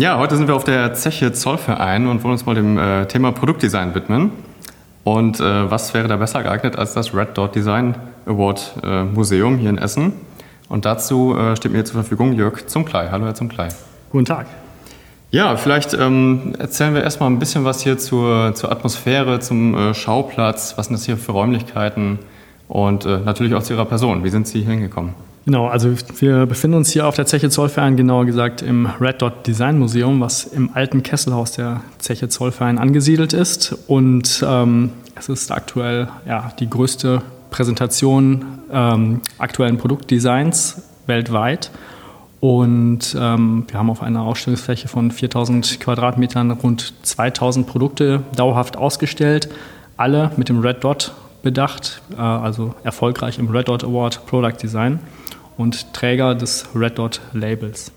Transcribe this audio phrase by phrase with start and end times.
[0.00, 3.32] Ja, heute sind wir auf der Zeche Zollverein und wollen uns mal dem äh, Thema
[3.32, 4.30] Produktdesign widmen.
[5.02, 9.58] Und äh, was wäre da besser geeignet als das Red Dot Design Award äh, Museum
[9.58, 10.12] hier in Essen?
[10.68, 13.08] Und dazu äh, steht mir zur Verfügung Jörg Zumklei.
[13.10, 13.70] Hallo, Herr Zumklei.
[14.12, 14.46] Guten Tag.
[15.32, 19.94] Ja, vielleicht ähm, erzählen wir erstmal ein bisschen was hier zur, zur Atmosphäre, zum äh,
[19.94, 20.74] Schauplatz.
[20.76, 22.20] Was sind das hier für Räumlichkeiten?
[22.68, 24.22] Und äh, natürlich auch zu Ihrer Person.
[24.22, 25.14] Wie sind Sie hier hingekommen?
[25.48, 29.46] Genau, also wir befinden uns hier auf der Zeche Zollverein, genauer gesagt im Red Dot
[29.46, 33.74] Design Museum, was im alten Kesselhaus der Zeche Zollverein angesiedelt ist.
[33.86, 41.70] Und ähm, es ist aktuell ja, die größte Präsentation ähm, aktuellen Produktdesigns weltweit.
[42.40, 49.48] Und ähm, wir haben auf einer Ausstellungsfläche von 4000 Quadratmetern rund 2000 Produkte dauerhaft ausgestellt,
[49.96, 55.00] alle mit dem Red Dot bedacht, äh, also erfolgreich im Red Dot Award Product Design
[55.58, 57.92] und Träger des Red Dot Labels.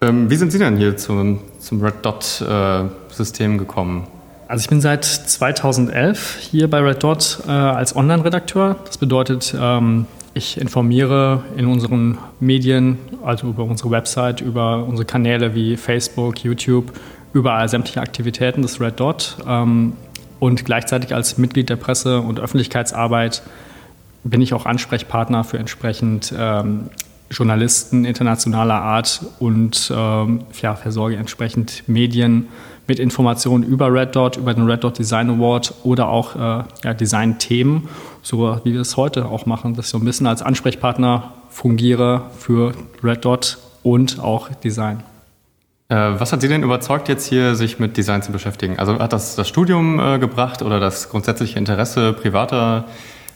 [0.00, 4.06] Ähm, wie sind Sie denn hier zum, zum Red Dot äh, System gekommen?
[4.48, 8.76] Also ich bin seit 2011 hier bei Red Dot äh, als Online-Redakteur.
[8.86, 15.54] Das bedeutet, ähm, ich informiere in unseren Medien, also über unsere Website, über unsere Kanäle
[15.54, 16.92] wie Facebook, YouTube,
[17.32, 19.92] überall sämtliche Aktivitäten des Red Dot ähm,
[20.38, 23.42] und gleichzeitig als Mitglied der Presse- und Öffentlichkeitsarbeit
[24.24, 26.90] bin ich auch Ansprechpartner für entsprechend ähm,
[27.30, 32.48] Journalisten internationaler Art und ähm, ja, versorge entsprechend Medien
[32.88, 36.94] mit Informationen über Red Dot, über den Red Dot Design Award oder auch äh, ja,
[36.94, 37.88] Design-Themen,
[38.22, 42.22] so wie wir es heute auch machen, dass ich so ein bisschen als Ansprechpartner fungiere
[42.36, 45.04] für Red Dot und auch Design.
[45.88, 48.80] Äh, was hat Sie denn überzeugt, jetzt hier sich mit Design zu beschäftigen?
[48.80, 52.90] Also hat das das Studium äh, gebracht oder das grundsätzliche Interesse privater äh,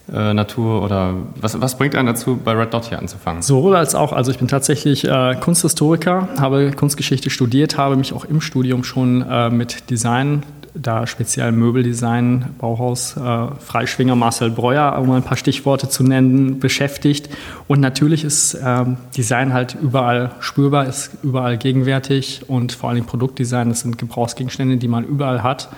[0.06, 3.41] Natur oder was, was bringt einen dazu, bei Red Dot hier anzufangen?
[3.41, 4.12] Sowohl als auch.
[4.12, 9.22] Also ich bin tatsächlich äh, Kunsthistoriker, habe Kunstgeschichte studiert, habe mich auch im Studium schon
[9.22, 10.42] äh, mit Design,
[10.74, 17.30] da speziell Möbeldesign, Bauhaus, äh, Freischwinger Marcel Breuer, um ein paar Stichworte zu nennen, beschäftigt.
[17.68, 23.68] Und natürlich ist ähm, Design halt überall spürbar, ist überall gegenwärtig und vor allem Produktdesign,
[23.70, 25.68] das sind Gebrauchsgegenstände, die man überall hat.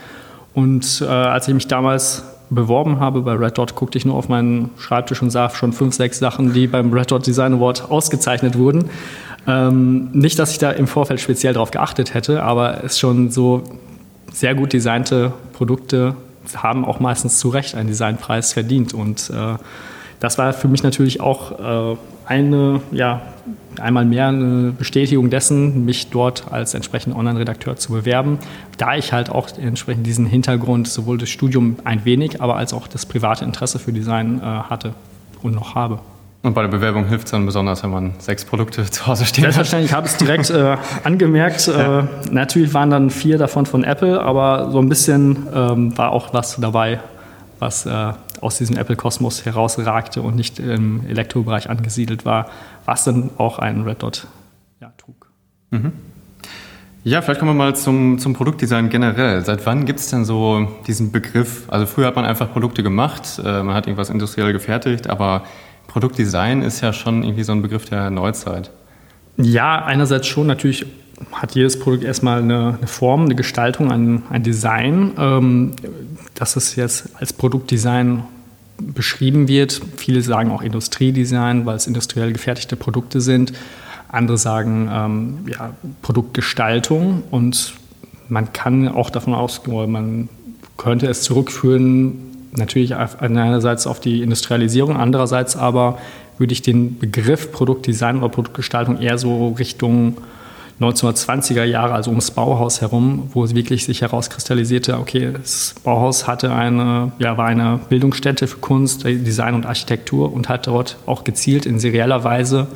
[0.55, 4.29] Und äh, als ich mich damals beworben habe bei Red Dot, guckte ich nur auf
[4.29, 8.57] meinen Schreibtisch und sah schon fünf, sechs Sachen, die beim Red Dot Design Award ausgezeichnet
[8.57, 8.91] wurden.
[9.47, 13.63] Ähm, nicht, dass ich da im Vorfeld speziell darauf geachtet hätte, aber es schon so
[14.33, 16.17] sehr gut designte Produkte
[16.55, 18.95] haben auch meistens zu Recht einen Designpreis verdient.
[18.95, 19.57] Und äh,
[20.21, 23.23] das war für mich natürlich auch äh, eine, ja,
[23.81, 28.39] einmal mehr eine Bestätigung dessen, mich dort als entsprechender Online-Redakteur zu bewerben,
[28.79, 32.89] da ich halt auch entsprechend diesen Hintergrund sowohl das Studium ein wenig, aber als auch
[32.89, 34.95] das private Interesse für Design äh, hatte
[35.43, 36.01] und noch habe.
[36.43, 39.47] Und bei der Bewerbung hilft es dann besonders, wenn man sechs Produkte zu Hause stehen
[39.47, 39.55] hat?
[39.55, 41.71] Selbstverständlich habe ich es direkt äh, angemerkt.
[41.77, 46.33] Äh, natürlich waren dann vier davon von Apple, aber so ein bisschen ähm, war auch
[46.33, 47.01] was dabei,
[47.59, 48.13] was äh,
[48.43, 52.51] aus diesem Apple-Kosmos herausragte und nicht im Elektrobereich angesiedelt war,
[52.85, 54.27] was dann auch einen Red Dot
[54.81, 55.31] ja, trug.
[55.71, 55.93] Mhm.
[57.05, 59.45] Ja, vielleicht kommen wir mal zum, zum Produktdesign generell.
[59.45, 61.65] Seit wann gibt es denn so diesen Begriff?
[61.69, 65.45] Also früher hat man einfach Produkte gemacht, äh, man hat irgendwas industriell gefertigt, aber
[65.87, 68.71] Produktdesign ist ja schon irgendwie so ein Begriff der Neuzeit.
[69.37, 70.47] Ja, einerseits schon.
[70.47, 70.87] Natürlich
[71.33, 75.13] hat jedes Produkt erstmal eine, eine Form, eine Gestaltung, ein, ein Design.
[75.19, 75.73] Ähm,
[76.37, 78.23] dass es jetzt als Produktdesign
[78.79, 79.81] beschrieben wird.
[79.97, 83.53] Viele sagen auch Industriedesign, weil es industriell gefertigte Produkte sind.
[84.09, 85.73] Andere sagen ähm, ja,
[86.03, 87.75] Produktgestaltung und
[88.29, 90.29] man kann auch davon ausgehen, man
[90.77, 92.19] könnte es zurückführen,
[92.53, 95.99] natürlich einerseits auf die Industrialisierung, andererseits aber
[96.39, 100.19] würde ich den Begriff Produktdesign oder Produktgestaltung eher so Richtung
[100.81, 106.53] 1920er Jahre, also ums Bauhaus herum, wo es wirklich sich herauskristallisierte, okay, das Bauhaus hatte
[106.53, 111.65] eine, ja, war eine Bildungsstätte für Kunst, Design und Architektur und hat dort auch gezielt
[111.65, 112.67] in serieller Weise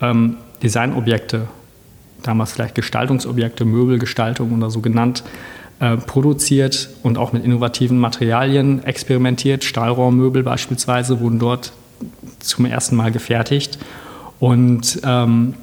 [0.00, 1.46] ähm, Designobjekte,
[2.24, 5.22] damals vielleicht Gestaltungsobjekte, Möbelgestaltung oder so genannt,
[5.78, 9.62] äh, produziert und auch mit innovativen Materialien experimentiert.
[9.62, 11.72] Stahlrohrmöbel beispielsweise wurden dort
[12.40, 13.78] zum ersten Mal gefertigt.
[14.40, 15.54] Und ähm,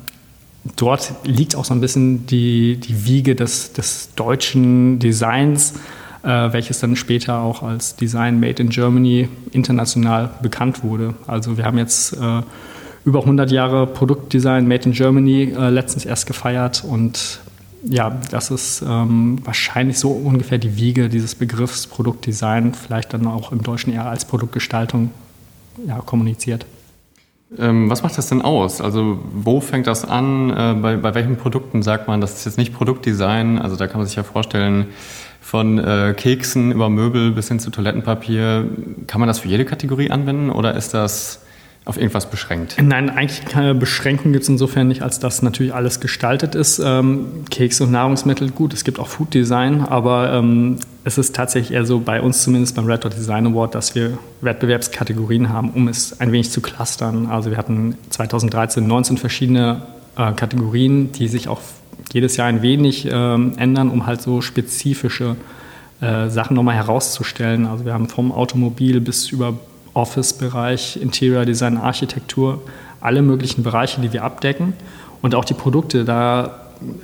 [0.75, 5.73] dort liegt auch so ein bisschen die, die Wiege des, des deutschen Designs,
[6.23, 11.15] äh, welches dann später auch als Design Made in Germany international bekannt wurde.
[11.27, 12.41] Also wir haben jetzt äh,
[13.05, 17.39] über 100 Jahre Produktdesign Made in Germany äh, letztens erst gefeiert und
[17.83, 23.51] ja, das ist ähm, wahrscheinlich so ungefähr die Wiege dieses Begriffs Produktdesign, vielleicht dann auch
[23.51, 25.09] im Deutschen eher als Produktgestaltung
[25.87, 26.67] ja, kommuniziert.
[27.57, 28.79] Ähm, was macht das denn aus?
[28.79, 30.49] Also wo fängt das an?
[30.51, 33.59] Äh, bei, bei welchen Produkten sagt man, das ist jetzt nicht Produktdesign?
[33.59, 34.87] Also da kann man sich ja vorstellen,
[35.41, 38.69] von äh, Keksen über Möbel bis hin zu Toilettenpapier.
[39.07, 41.41] Kann man das für jede Kategorie anwenden oder ist das
[41.83, 42.77] auf irgendwas beschränkt?
[42.81, 46.79] Nein, eigentlich keine Beschränkung gibt es insofern nicht, als dass natürlich alles gestaltet ist.
[46.83, 51.75] Ähm, Kekse und Nahrungsmittel, gut, es gibt auch Food Design, aber ähm, es ist tatsächlich
[51.75, 55.87] eher so bei uns zumindest beim Red Dot Design Award, dass wir Wettbewerbskategorien haben, um
[55.87, 57.25] es ein wenig zu clustern.
[57.25, 59.81] Also wir hatten 2013 19 verschiedene
[60.17, 61.61] äh, Kategorien, die sich auch
[62.13, 65.35] jedes Jahr ein wenig ähm, ändern, um halt so spezifische
[66.01, 67.65] äh, Sachen nochmal herauszustellen.
[67.65, 69.55] Also wir haben vom Automobil bis über
[69.93, 72.61] Office-Bereich, Interior Design, Architektur,
[72.99, 74.73] alle möglichen Bereiche, die wir abdecken.
[75.21, 76.61] Und auch die Produkte, da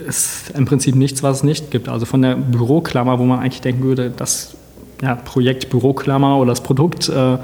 [0.08, 1.90] ist im Prinzip nichts, was es nicht gibt.
[1.90, 4.56] Also von der Büroklammer, wo man eigentlich denken würde, das
[5.02, 7.38] ja, Projekt Büroklammer oder das Produkt äh,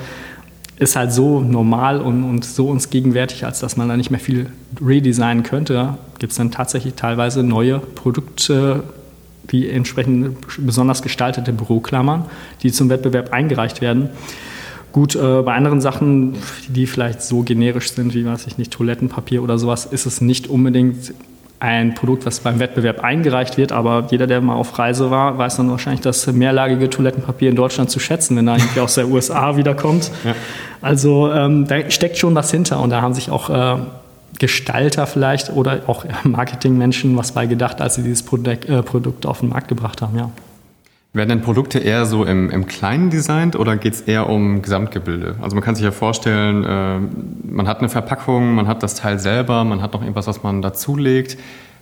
[0.77, 4.19] ist halt so normal und, und, so uns gegenwärtig, als dass man da nicht mehr
[4.19, 4.47] viel
[4.83, 8.83] redesignen könnte, gibt es dann tatsächlich teilweise neue Produkte,
[9.47, 12.25] wie entsprechend besonders gestaltete Büroklammern,
[12.63, 14.09] die zum Wettbewerb eingereicht werden.
[14.93, 16.35] Gut, äh, bei anderen Sachen,
[16.69, 20.47] die vielleicht so generisch sind, wie weiß ich nicht, Toilettenpapier oder sowas, ist es nicht
[20.47, 21.13] unbedingt
[21.59, 25.57] ein Produkt, was beim Wettbewerb eingereicht wird, aber jeder, der mal auf Reise war, weiß
[25.57, 29.57] dann wahrscheinlich das mehrlagige Toilettenpapier in Deutschland zu schätzen, wenn er irgendwie aus der USA
[29.57, 30.11] wiederkommt.
[30.25, 30.35] Ja.
[30.81, 33.77] Also ähm, da steckt schon was hinter und da haben sich auch äh,
[34.37, 39.39] Gestalter vielleicht oder auch Marketingmenschen was bei gedacht, als sie dieses Produkt, äh, Produkt auf
[39.39, 40.29] den Markt gebracht haben, ja.
[41.15, 45.35] Werden denn Produkte eher so im, im Kleinen designt oder geht es eher um Gesamtgebilde?
[45.43, 49.19] Also man kann sich ja vorstellen, äh, man hat eine Verpackung, man hat das Teil
[49.19, 51.37] selber, man hat noch irgendwas, was man dazulegt.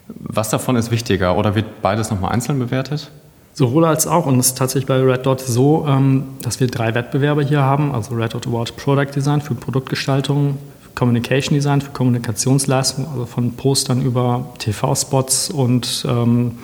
[0.10, 3.10] Was davon ist wichtiger oder wird beides nochmal einzeln bewertet?
[3.54, 4.26] Sowohl als auch.
[4.26, 7.94] Und es ist tatsächlich bei Red Dot so, ähm, dass wir drei Wettbewerbe hier haben.
[7.94, 10.58] Also Red Dot Award Product Design für Produktgestaltung,
[10.94, 16.58] Communication Design für Kommunikationsleistung, also von Postern über TV-Spots und ähm,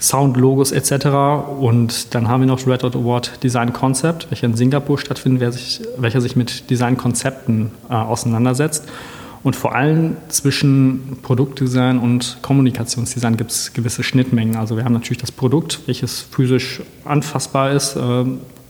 [0.00, 1.06] Sound-Logos etc.
[1.60, 5.80] Und dann haben wir noch Red Dot Award Design Concept, welcher in Singapur stattfindet, sich,
[5.98, 8.88] welcher sich mit Designkonzepten äh, auseinandersetzt.
[9.42, 14.56] Und vor allem zwischen Produktdesign und Kommunikationsdesign gibt es gewisse Schnittmengen.
[14.56, 18.24] Also wir haben natürlich das Produkt, welches physisch anfassbar ist äh,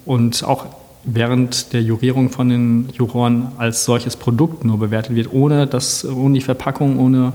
[0.04, 0.66] und auch
[1.04, 6.34] während der Jurierung von den Juroren als solches Produkt nur bewertet wird, ohne, das, ohne
[6.34, 7.32] die Verpackung, ohne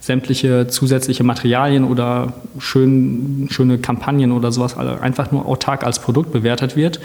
[0.00, 6.76] sämtliche zusätzliche Materialien oder schön, schöne Kampagnen oder sowas einfach nur autark als Produkt bewertet
[6.76, 7.00] wird.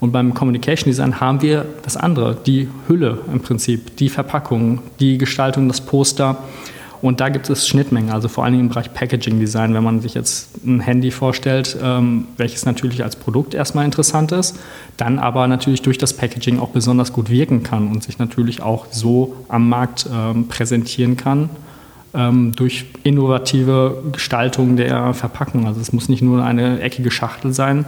[0.00, 5.18] Und beim Communication Design haben wir das andere, die Hülle im Prinzip, die Verpackung, die
[5.18, 6.36] Gestaltung, das Poster.
[7.00, 10.00] Und da gibt es Schnittmengen, also vor allen Dingen im Bereich Packaging Design, wenn man
[10.00, 14.58] sich jetzt ein Handy vorstellt, ähm, welches natürlich als Produkt erstmal interessant ist,
[14.96, 18.86] dann aber natürlich durch das Packaging auch besonders gut wirken kann und sich natürlich auch
[18.90, 21.50] so am Markt ähm, präsentieren kann
[22.54, 25.66] durch innovative Gestaltung der Verpackung.
[25.66, 27.86] Also es muss nicht nur eine eckige Schachtel sein.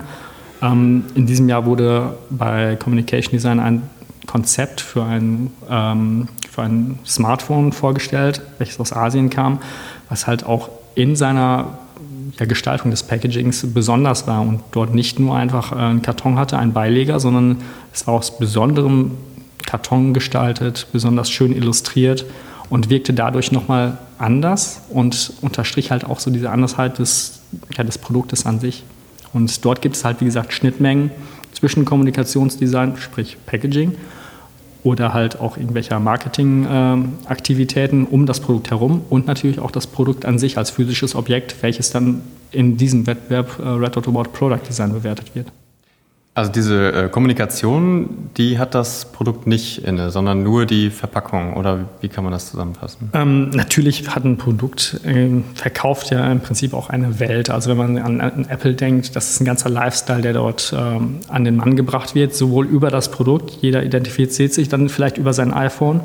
[0.63, 3.83] Ähm, in diesem Jahr wurde bei Communication Design ein
[4.27, 9.61] Konzept für ein, ähm, für ein Smartphone vorgestellt, welches aus Asien kam,
[10.09, 11.79] was halt auch in seiner
[12.39, 16.59] ja, Gestaltung des Packagings besonders war und dort nicht nur einfach äh, einen Karton hatte,
[16.59, 17.59] einen Beileger, sondern
[17.93, 19.13] es war aus besonderem
[19.65, 22.25] Karton gestaltet, besonders schön illustriert
[22.69, 27.41] und wirkte dadurch nochmal anders und unterstrich halt auch so diese Andersheit des,
[27.77, 28.85] ja, des Produktes an sich.
[29.33, 31.11] Und dort gibt es halt, wie gesagt, Schnittmengen
[31.53, 33.97] zwischen Kommunikationsdesign, sprich Packaging,
[34.83, 40.25] oder halt auch irgendwelcher Marketingaktivitäten äh, um das Produkt herum und natürlich auch das Produkt
[40.25, 44.61] an sich als physisches Objekt, welches dann in diesem Wettbewerb äh, Red Dot Award Product
[44.69, 45.49] Design bewertet wird.
[46.37, 51.87] Also diese äh, Kommunikation, die hat das Produkt nicht inne, sondern nur die Verpackung oder
[52.03, 53.09] wie kann man das zusammenfassen?
[53.15, 57.49] Ähm, natürlich hat ein Produkt äh, verkauft ja im Prinzip auch eine Welt.
[57.49, 61.21] Also wenn man an, an Apple denkt, das ist ein ganzer Lifestyle, der dort ähm,
[61.29, 65.33] an den Mann gebracht wird, sowohl über das Produkt, jeder identifiziert sich dann vielleicht über
[65.33, 66.03] sein iPhone.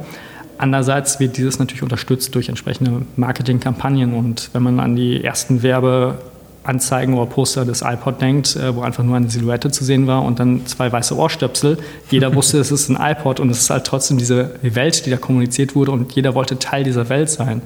[0.57, 6.19] Andererseits wird dieses natürlich unterstützt durch entsprechende Marketingkampagnen und wenn man an die ersten Werbe
[6.63, 10.23] Anzeigen oder Poster des iPod denkt, äh, wo einfach nur eine Silhouette zu sehen war
[10.23, 11.77] und dann zwei weiße Ohrstöpsel.
[12.09, 15.17] Jeder wusste, es ist ein iPod und es ist halt trotzdem diese Welt, die da
[15.17, 17.61] kommuniziert wurde und jeder wollte Teil dieser Welt sein.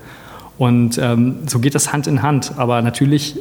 [0.58, 2.54] Und ähm, so geht das Hand in Hand.
[2.56, 3.38] Aber natürlich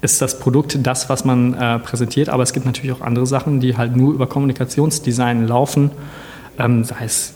[0.00, 3.60] ist das Produkt das, was man äh, präsentiert, aber es gibt natürlich auch andere Sachen,
[3.60, 5.92] die halt nur über Kommunikationsdesign laufen,
[6.58, 7.34] ähm, sei es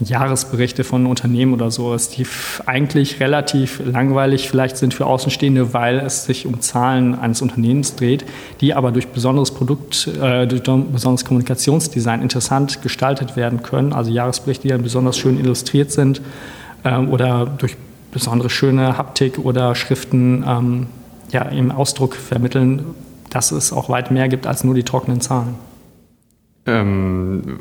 [0.00, 2.26] Jahresberichte von Unternehmen oder so, die
[2.66, 8.24] eigentlich relativ langweilig vielleicht sind für Außenstehende, weil es sich um Zahlen eines Unternehmens dreht,
[8.60, 13.92] die aber durch besonderes Produkt, äh, durch besonderes Kommunikationsdesign interessant gestaltet werden können.
[13.92, 16.20] Also Jahresberichte, die dann besonders schön illustriert sind
[16.84, 17.76] äh, oder durch
[18.12, 20.86] besondere schöne Haptik oder Schriften ähm,
[21.32, 22.84] ja, im Ausdruck vermitteln,
[23.30, 25.54] dass es auch weit mehr gibt als nur die trockenen Zahlen.
[26.66, 27.60] Ähm,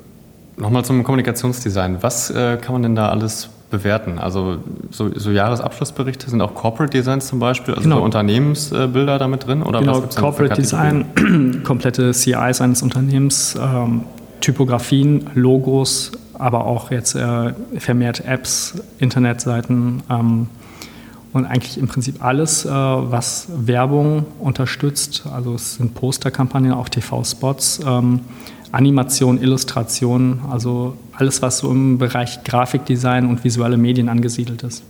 [0.60, 1.98] Nochmal zum Kommunikationsdesign.
[2.01, 4.20] Was äh, kann man denn da alles bewerten?
[4.20, 4.58] Also
[4.92, 8.01] so, so, Jahresabschlussberichte sind auch Corporate Designs zum Beispiel, also genau.
[8.01, 9.63] Unternehmensbilder äh, damit drin?
[9.63, 14.04] Oder genau, Corporate Design, komplette CIs eines Unternehmens, ähm,
[14.42, 20.48] Typografien, Logos, aber auch jetzt äh, vermehrt Apps, Internetseiten ähm,
[21.32, 25.24] und eigentlich im Prinzip alles, äh, was Werbung unterstützt.
[25.34, 27.82] Also es sind Posterkampagnen, auch TV-Spots.
[27.86, 28.22] Ähm,
[28.72, 34.84] Animation, Illustration, also alles, was so im Bereich Grafikdesign und visuelle Medien angesiedelt ist.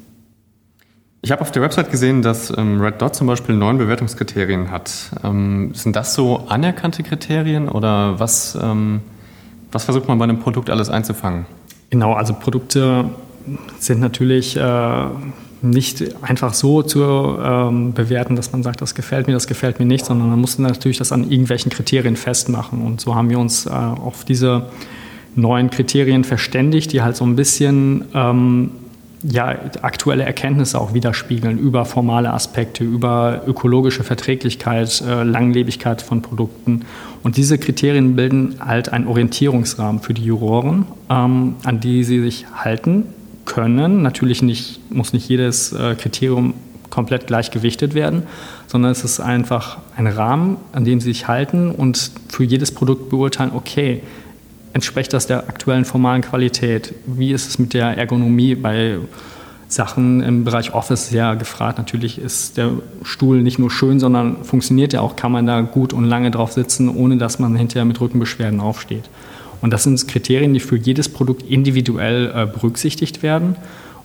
[1.21, 5.11] Ich habe auf der Website gesehen, dass ähm, Red Dot zum Beispiel neun Bewertungskriterien hat.
[5.23, 9.01] Ähm, sind das so anerkannte Kriterien oder was, ähm,
[9.71, 11.45] was versucht man bei einem Produkt alles einzufangen?
[11.89, 13.09] Genau, also Produkte
[13.79, 15.05] sind natürlich äh,
[15.61, 19.85] nicht einfach so zu ähm, bewerten, dass man sagt, das gefällt mir, das gefällt mir
[19.85, 22.81] nicht, sondern man muss natürlich das an irgendwelchen Kriterien festmachen.
[22.81, 24.67] Und so haben wir uns äh, auf diese
[25.35, 28.71] neuen Kriterien verständigt, die halt so ein bisschen ähm,
[29.23, 29.49] ja,
[29.81, 36.85] aktuelle Erkenntnisse auch widerspiegeln über formale Aspekte, über ökologische Verträglichkeit, äh, Langlebigkeit von Produkten.
[37.21, 42.45] Und diese Kriterien bilden halt einen Orientierungsrahmen für die Juroren, ähm, an die sie sich
[42.55, 43.05] halten
[43.49, 44.01] können.
[44.01, 46.53] Natürlich nicht, muss nicht jedes äh, Kriterium
[46.89, 48.23] komplett gleich gewichtet werden,
[48.67, 53.09] sondern es ist einfach ein Rahmen, an dem sie sich halten und für jedes Produkt
[53.09, 54.01] beurteilen, okay,
[54.73, 56.93] entspricht das der aktuellen formalen Qualität?
[57.05, 58.99] Wie ist es mit der Ergonomie bei
[59.69, 61.77] Sachen im Bereich Office sehr gefragt.
[61.77, 62.71] Natürlich ist der
[63.03, 65.15] Stuhl nicht nur schön, sondern funktioniert ja auch.
[65.15, 69.03] Kann man da gut und lange drauf sitzen, ohne dass man hinterher mit Rückenbeschwerden aufsteht.
[69.61, 73.55] Und das sind Kriterien, die für jedes Produkt individuell äh, berücksichtigt werden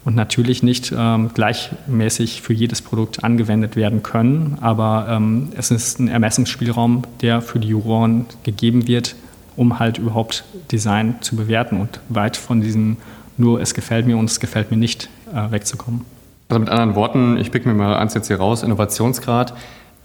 [0.04, 4.58] und natürlich nicht ähm, gleichmäßig für jedes Produkt angewendet werden können.
[4.60, 9.16] Aber ähm, es ist ein Ermessungsspielraum, der für die Juroren gegeben wird,
[9.56, 12.96] um halt überhaupt Design zu bewerten und weit von diesem
[13.36, 16.02] nur es gefällt mir und es gefällt mir nicht äh, wegzukommen.
[16.48, 19.54] Also mit anderen Worten, ich pick mir mal eins jetzt hier raus, Innovationsgrad.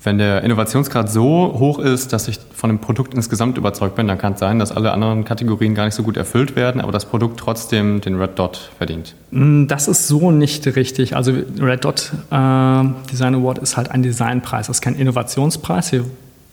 [0.01, 4.17] Wenn der Innovationsgrad so hoch ist, dass ich von dem Produkt insgesamt überzeugt bin, dann
[4.17, 7.05] kann es sein, dass alle anderen Kategorien gar nicht so gut erfüllt werden, aber das
[7.05, 9.15] Produkt trotzdem den Red Dot verdient.
[9.31, 11.17] Mm, das ist so nicht richtig.
[11.17, 15.91] Also Red Dot äh, Design Award ist halt ein Designpreis, das ist kein Innovationspreis.
[15.91, 16.05] Wir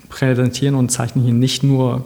[0.09, 2.05] präsentieren und zeichnen hier nicht nur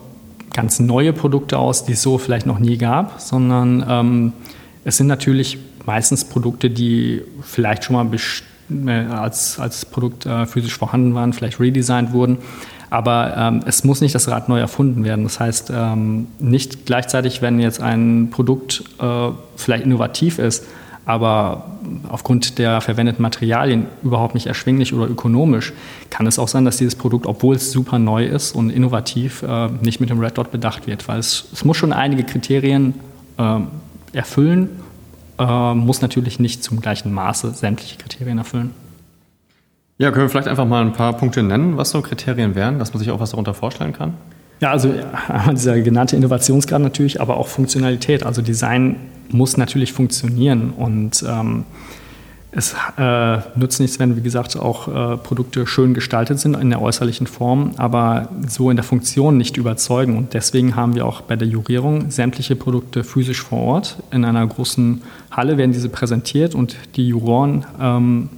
[0.53, 4.33] ganz neue Produkte aus, die es so vielleicht noch nie gab, sondern ähm,
[4.85, 8.19] es sind natürlich meistens Produkte, die vielleicht schon mal äh,
[9.11, 12.39] als, als Produkt äh, physisch vorhanden waren, vielleicht redesigned wurden.
[12.91, 15.23] Aber ähm, es muss nicht das Rad neu erfunden werden.
[15.25, 20.67] Das heißt, ähm, nicht gleichzeitig, wenn jetzt ein Produkt äh, vielleicht innovativ ist,
[21.07, 21.67] aber
[22.09, 25.73] aufgrund der verwendeten Materialien überhaupt nicht erschwinglich oder ökonomisch,
[26.11, 29.69] kann es auch sein, dass dieses Produkt, obwohl es super neu ist und innovativ, äh,
[29.81, 31.07] nicht mit dem Red Dot bedacht wird.
[31.09, 32.95] Weil es, es muss schon einige Kriterien
[33.39, 33.61] äh,
[34.13, 34.69] erfüllen
[35.41, 38.73] äh, muss natürlich nicht zum gleichen Maße sämtliche Kriterien erfüllen.
[39.99, 42.93] Ja, können wir vielleicht einfach mal ein paar Punkte nennen, was so Kriterien wären, dass
[42.93, 44.15] man sich auch was darunter vorstellen kann?
[44.61, 44.95] Ja, also
[45.51, 48.25] dieser genannte Innovationsgrad natürlich, aber auch Funktionalität.
[48.25, 48.97] Also Design
[49.31, 51.65] muss natürlich funktionieren und ähm,
[52.53, 56.83] es äh, nützt nichts, wenn, wie gesagt, auch äh, Produkte schön gestaltet sind in der
[56.83, 60.17] äußerlichen Form, aber so in der Funktion nicht überzeugen.
[60.17, 64.03] Und deswegen haben wir auch bei der Jurierung sämtliche Produkte physisch vor Ort.
[64.11, 68.29] In einer großen Halle werden diese präsentiert und die Juroren ähm,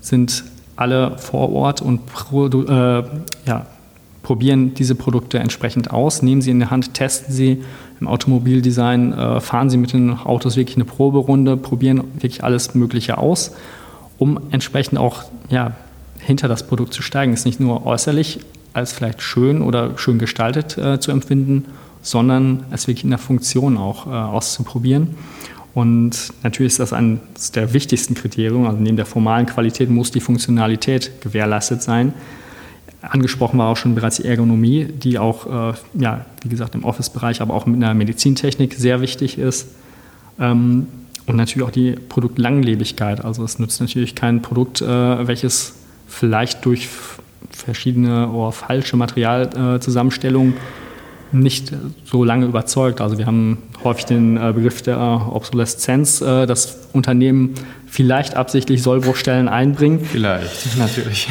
[0.00, 0.44] sind
[0.76, 2.00] alle vor Ort und
[2.68, 3.02] äh,
[3.46, 3.66] ja,
[4.22, 7.62] probieren diese Produkte entsprechend aus, nehmen sie in der Hand, testen sie
[8.00, 13.18] im Automobildesign, äh, fahren sie mit den Autos wirklich eine Proberunde, probieren wirklich alles Mögliche
[13.18, 13.52] aus,
[14.18, 15.72] um entsprechend auch ja,
[16.18, 17.32] hinter das Produkt zu steigen.
[17.32, 18.40] Es ist nicht nur äußerlich
[18.72, 21.66] als vielleicht schön oder schön gestaltet äh, zu empfinden,
[22.02, 25.14] sondern es wirklich in der Funktion auch äh, auszuprobieren.
[25.74, 28.66] Und natürlich ist das eines der wichtigsten Kriterien.
[28.66, 32.14] Also neben der formalen Qualität muss die Funktionalität gewährleistet sein.
[33.10, 37.40] Angesprochen war auch schon bereits die Ergonomie, die auch, äh, ja, wie gesagt, im Office-Bereich,
[37.40, 39.68] aber auch mit einer Medizintechnik sehr wichtig ist.
[40.38, 40.86] Ähm,
[41.26, 43.24] und natürlich auch die Produktlanglebigkeit.
[43.24, 45.74] Also es nützt natürlich kein Produkt, äh, welches
[46.06, 46.88] vielleicht durch
[47.50, 50.54] verschiedene oder falsche Materialzusammenstellungen
[51.34, 51.72] nicht
[52.04, 53.00] so lange überzeugt.
[53.00, 54.98] Also wir haben häufig den äh, Begriff der
[55.32, 57.54] Obsoleszenz, äh, dass Unternehmen
[57.86, 60.00] vielleicht absichtlich Sollbruchstellen einbringen.
[60.00, 61.28] Vielleicht, natürlich.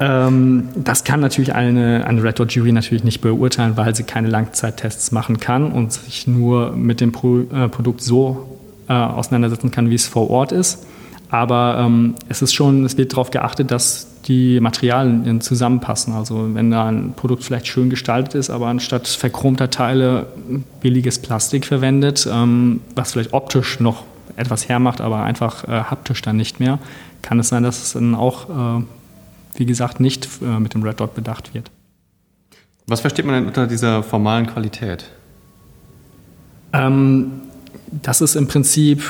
[0.00, 4.28] ähm, das kann natürlich eine, eine Red Dot Jury natürlich nicht beurteilen, weil sie keine
[4.28, 8.58] Langzeittests machen kann und sich nur mit dem Pro, äh, Produkt so
[8.88, 10.86] äh, auseinandersetzen kann, wie es vor Ort ist.
[11.34, 16.14] Aber ähm, es ist schon, es wird darauf geachtet, dass die Materialien zusammenpassen.
[16.14, 20.28] Also wenn da ein Produkt vielleicht schön gestaltet ist, aber anstatt verchromter Teile
[20.80, 24.04] billiges Plastik verwendet, ähm, was vielleicht optisch noch
[24.36, 26.78] etwas hermacht, aber einfach äh, haptisch dann nicht mehr,
[27.22, 28.84] kann es sein, dass es dann auch, äh,
[29.56, 31.68] wie gesagt, nicht äh, mit dem Red Dot bedacht wird.
[32.86, 35.10] Was versteht man denn unter dieser formalen Qualität?
[36.72, 37.40] Ähm,
[38.02, 39.02] das ist im Prinzip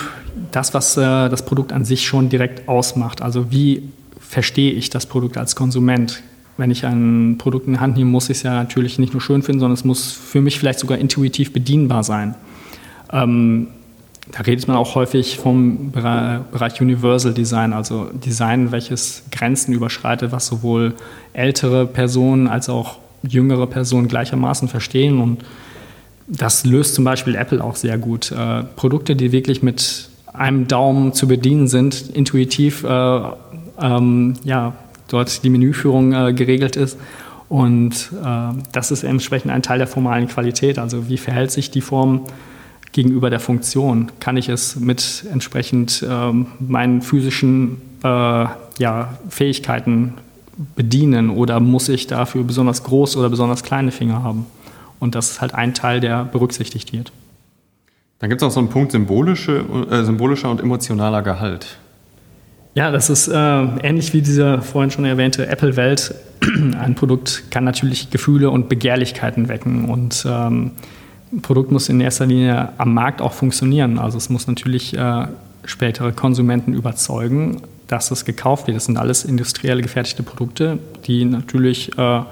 [0.53, 3.23] das, was äh, das Produkt an sich schon direkt ausmacht.
[3.23, 3.88] Also wie
[4.19, 6.23] verstehe ich das Produkt als Konsument?
[6.57, 9.21] Wenn ich ein Produkt in die Hand nehme, muss ich es ja natürlich nicht nur
[9.21, 12.35] schön finden, sondern es muss für mich vielleicht sogar intuitiv bedienbar sein.
[13.12, 13.69] Ähm,
[14.31, 20.47] da redet man auch häufig vom Bereich Universal Design, also Design, welches Grenzen überschreitet, was
[20.47, 20.95] sowohl
[21.33, 25.21] ältere Personen als auch jüngere Personen gleichermaßen verstehen.
[25.21, 25.45] Und
[26.26, 28.33] das löst zum Beispiel Apple auch sehr gut.
[28.33, 33.21] Äh, Produkte, die wirklich mit einem Daumen zu bedienen sind, intuitiv, äh,
[33.81, 34.75] ähm, ja,
[35.09, 36.99] dort die Menüführung äh, geregelt ist.
[37.49, 40.78] Und äh, das ist entsprechend ein Teil der formalen Qualität.
[40.78, 42.23] Also wie verhält sich die Form
[42.93, 44.11] gegenüber der Funktion?
[44.19, 48.07] Kann ich es mit entsprechend ähm, meinen physischen äh,
[48.78, 50.14] ja, Fähigkeiten
[50.75, 54.47] bedienen oder muss ich dafür besonders groß oder besonders kleine Finger haben?
[55.01, 57.13] Und das ist halt ein Teil, der berücksichtigt wird.
[58.19, 61.79] Dann gibt es noch so einen Punkt symbolische, äh, symbolischer und emotionaler Gehalt.
[62.75, 66.15] Ja, das ist äh, ähnlich wie diese vorhin schon erwähnte Apple-Welt.
[66.79, 70.73] Ein Produkt kann natürlich Gefühle und Begehrlichkeiten wecken und ähm,
[71.33, 73.99] ein Produkt muss in erster Linie am Markt auch funktionieren.
[73.99, 75.27] Also es muss natürlich äh,
[75.65, 78.77] spätere Konsumenten überzeugen, dass es gekauft wird.
[78.77, 82.23] Das sind alles industriell gefertigte Produkte, die natürlich äh,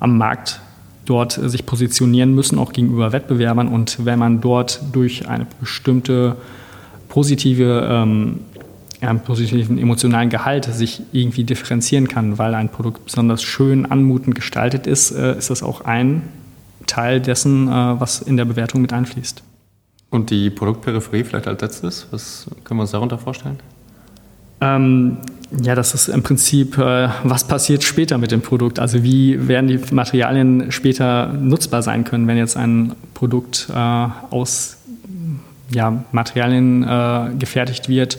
[0.00, 0.60] am Markt
[1.08, 3.68] dort sich positionieren müssen, auch gegenüber Wettbewerbern.
[3.68, 6.36] Und wenn man dort durch eine bestimmte
[7.08, 8.40] positive, ähm,
[9.00, 14.86] einen positiven emotionalen Gehalt sich irgendwie differenzieren kann, weil ein Produkt besonders schön anmutend gestaltet
[14.86, 16.22] ist, äh, ist das auch ein
[16.86, 19.42] Teil dessen, äh, was in der Bewertung mit einfließt.
[20.10, 23.58] Und die Produktperipherie vielleicht als letztes, was können wir uns darunter vorstellen?
[24.60, 25.18] Ähm,
[25.62, 28.78] ja, das ist im Prinzip, äh, was passiert später mit dem Produkt?
[28.78, 34.76] Also wie werden die Materialien später nutzbar sein können, wenn jetzt ein Produkt äh, aus
[35.70, 38.18] ja, Materialien äh, gefertigt wird,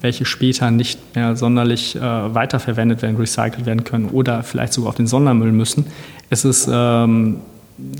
[0.00, 4.96] welche später nicht mehr sonderlich äh, weiterverwendet werden, recycelt werden können oder vielleicht sogar auf
[4.96, 5.86] den Sondermüll müssen.
[6.30, 7.38] Es ist ähm,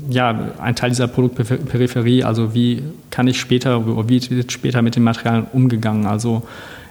[0.09, 5.03] ja, ein Teil dieser Produktperipherie, also wie kann ich später, wie wird später mit den
[5.03, 6.05] Materialien umgegangen?
[6.05, 6.43] Also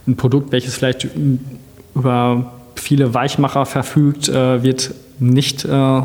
[0.06, 1.08] ein Produkt, welches vielleicht
[1.94, 6.02] über viele Weichmacher verfügt, äh, wird nicht äh,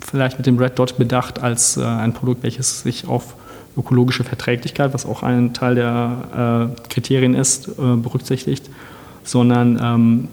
[0.00, 3.36] vielleicht mit dem Red Dot bedacht als äh, ein Produkt, welches sich auf
[3.76, 8.70] ökologische Verträglichkeit, was auch ein Teil der Kriterien ist, berücksichtigt,
[9.22, 10.28] sondern ähm,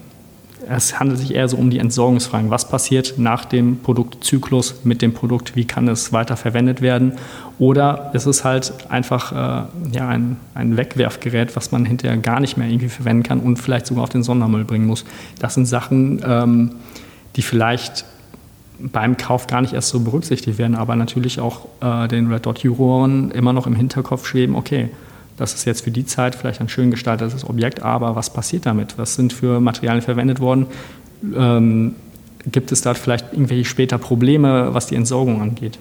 [0.68, 2.50] es handelt sich eher so um die Entsorgungsfragen.
[2.50, 5.56] Was passiert nach dem Produktzyklus mit dem Produkt?
[5.56, 7.12] Wie kann es weiter verwendet werden?
[7.58, 12.56] Oder ist es halt einfach äh, ja, ein, ein Wegwerfgerät, was man hinterher gar nicht
[12.56, 15.04] mehr irgendwie verwenden kann und vielleicht sogar auf den Sondermüll bringen muss?
[15.38, 16.70] Das sind Sachen, ähm,
[17.36, 18.04] die vielleicht
[18.78, 22.58] beim Kauf gar nicht erst so berücksichtigt werden, aber natürlich auch äh, den Red Dot
[22.60, 24.90] Juroren immer noch im Hinterkopf schweben, okay,
[25.36, 28.98] das ist jetzt für die Zeit vielleicht ein schön gestaltetes Objekt, aber was passiert damit?
[28.98, 30.66] Was sind für Materialien verwendet worden?
[31.36, 31.94] Ähm,
[32.50, 35.78] gibt es da vielleicht irgendwelche später Probleme, was die Entsorgung angeht?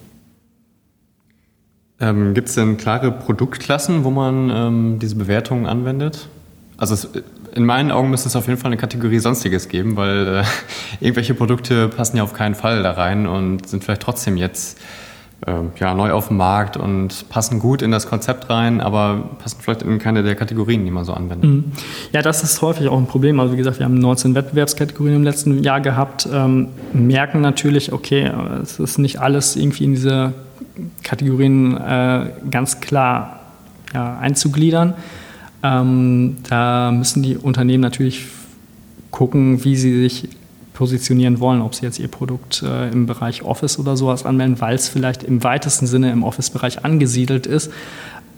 [2.00, 6.28] Ähm, gibt es denn klare Produktklassen, wo man ähm, diese Bewertungen anwendet?
[6.78, 7.10] Also es,
[7.54, 10.44] in meinen Augen müsste es auf jeden Fall eine Kategorie Sonstiges geben, weil äh,
[11.00, 14.80] irgendwelche Produkte passen ja auf keinen Fall da rein und sind vielleicht trotzdem jetzt
[15.80, 19.82] ja, neu auf dem Markt und passen gut in das Konzept rein, aber passen vielleicht
[19.82, 21.50] in keine der Kategorien, die man so anwendet.
[21.50, 21.72] Mhm.
[22.12, 23.40] Ja, das ist häufig auch ein Problem.
[23.40, 28.32] Also wie gesagt, wir haben 19 Wettbewerbskategorien im letzten Jahr gehabt, ähm, merken natürlich, okay,
[28.62, 30.34] es ist nicht alles irgendwie in diese
[31.04, 33.42] Kategorien äh, ganz klar
[33.94, 34.94] ja, einzugliedern.
[35.62, 38.28] Ähm, da müssen die Unternehmen natürlich
[39.12, 40.30] gucken, wie sie sich
[40.74, 44.76] positionieren wollen, ob sie jetzt ihr Produkt äh, im Bereich Office oder sowas anmelden, weil
[44.76, 47.72] es vielleicht im weitesten Sinne im Office-Bereich angesiedelt ist.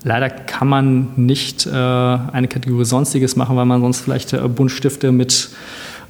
[0.03, 5.11] Leider kann man nicht äh, eine Kategorie Sonstiges machen, weil man sonst vielleicht äh, Buntstifte
[5.11, 5.49] mit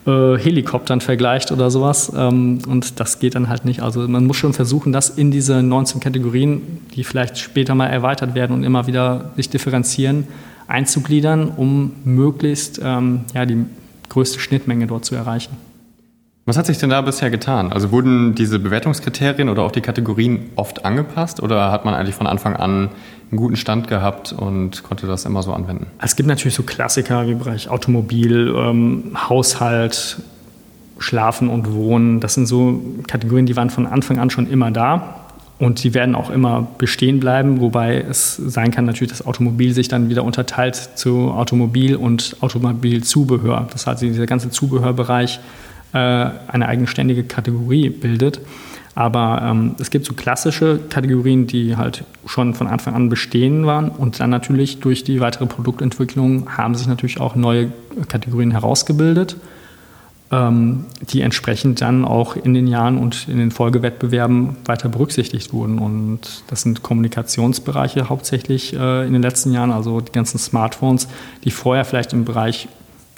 [0.06, 2.12] äh, Helikoptern vergleicht oder sowas.
[2.16, 3.82] Ähm, und das geht dann halt nicht.
[3.82, 6.62] Also man muss schon versuchen, das in diese 19 Kategorien,
[6.96, 10.28] die vielleicht später mal erweitert werden und immer wieder sich differenzieren,
[10.68, 13.66] einzugliedern, um möglichst ähm, ja, die
[14.10, 15.58] größte Schnittmenge dort zu erreichen.
[16.48, 17.74] Was hat sich denn da bisher getan?
[17.74, 22.28] Also wurden diese Bewertungskriterien oder auch die Kategorien oft angepasst oder hat man eigentlich von
[22.28, 22.90] Anfang an
[23.32, 25.88] einen guten Stand gehabt und konnte das immer so anwenden?
[26.00, 30.18] Es gibt natürlich so Klassiker wie im Bereich Automobil, ähm, Haushalt,
[31.00, 32.20] Schlafen und Wohnen.
[32.20, 35.22] Das sind so Kategorien, die waren von Anfang an schon immer da.
[35.58, 39.88] Und die werden auch immer bestehen bleiben, wobei es sein kann natürlich, dass Automobil sich
[39.88, 43.68] dann wieder unterteilt zu Automobil und Automobilzubehör.
[43.72, 45.40] Das heißt, dieser ganze Zubehörbereich
[45.98, 48.42] eine eigenständige Kategorie bildet.
[48.96, 53.90] Aber ähm, es gibt so klassische Kategorien, die halt schon von Anfang an bestehen waren.
[53.90, 57.72] Und dann natürlich durch die weitere Produktentwicklung haben sich natürlich auch neue
[58.08, 59.36] Kategorien herausgebildet
[60.32, 65.78] ähm, die entsprechend dann auch in den Jahren und in den Folgewettbewerben weiter berücksichtigt wurden.
[65.78, 71.08] Und das sind Kommunikationsbereiche hauptsächlich äh, in den letzten Jahren, also die ganzen Smartphones,
[71.44, 72.68] die vorher vielleicht im Bereich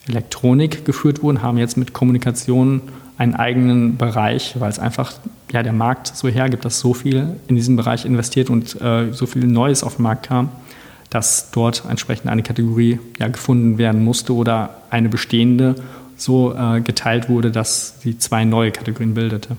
[0.08, 2.82] Elektronik geführt wurden, haben jetzt mit Kommunikation
[3.18, 5.14] einen eigenen Bereich, weil es einfach
[5.52, 9.26] ja, der Markt so hergibt, dass so viel in diesem Bereich investiert und äh, so
[9.26, 10.50] viel Neues auf den Markt kam,
[11.10, 15.76] dass dort entsprechend eine Kategorie ja, gefunden werden musste oder eine bestehende
[16.16, 19.56] so äh, geteilt wurde, dass sie zwei neue Kategorien bildete.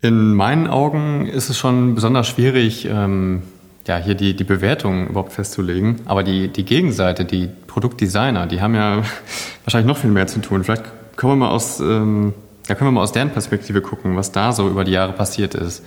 [0.00, 3.42] In meinen Augen ist es schon besonders schwierig, ähm,
[3.86, 6.00] ja, hier die, die Bewertung überhaupt festzulegen.
[6.06, 9.02] Aber die, die Gegenseite, die Produktdesigner, die haben ja
[9.64, 10.64] wahrscheinlich noch viel mehr zu tun.
[10.64, 10.84] Vielleicht
[11.16, 12.32] können wir mal aus, ähm,
[12.68, 15.54] ja, können wir mal aus deren Perspektive gucken, was da so über die Jahre passiert
[15.54, 15.84] ist.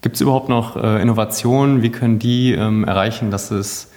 [0.00, 1.82] Gibt es überhaupt noch äh, Innovationen?
[1.82, 3.90] Wie können die ähm, erreichen, dass es,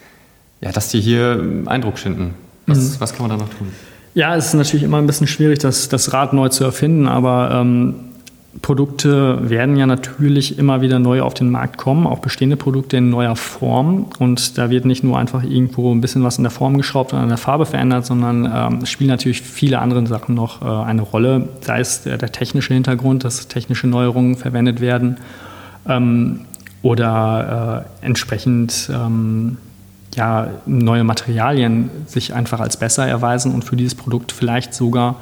[0.62, 2.34] ja, dass die hier Eindruck schinden?
[2.66, 2.96] Was, mhm.
[3.00, 3.72] was kann man da noch tun?
[4.14, 7.52] Ja, es ist natürlich immer ein bisschen schwierig, das, das Rad neu zu erfinden, aber
[7.54, 7.96] ähm,
[8.62, 13.10] Produkte werden ja natürlich immer wieder neu auf den Markt kommen, auch bestehende Produkte in
[13.10, 14.08] neuer Form.
[14.20, 17.24] Und da wird nicht nur einfach irgendwo ein bisschen was in der Form geschraubt oder
[17.24, 21.50] in der Farbe verändert, sondern ähm, spielen natürlich viele andere Sachen noch äh, eine Rolle.
[21.62, 25.18] Sei es der, der, technische Hintergrund, dass technische Neuerungen verwendet werden
[25.88, 26.42] ähm,
[26.82, 29.58] oder äh, entsprechend ähm,
[30.16, 35.18] ja, neue Materialien sich einfach als besser erweisen und für dieses Produkt vielleicht sogar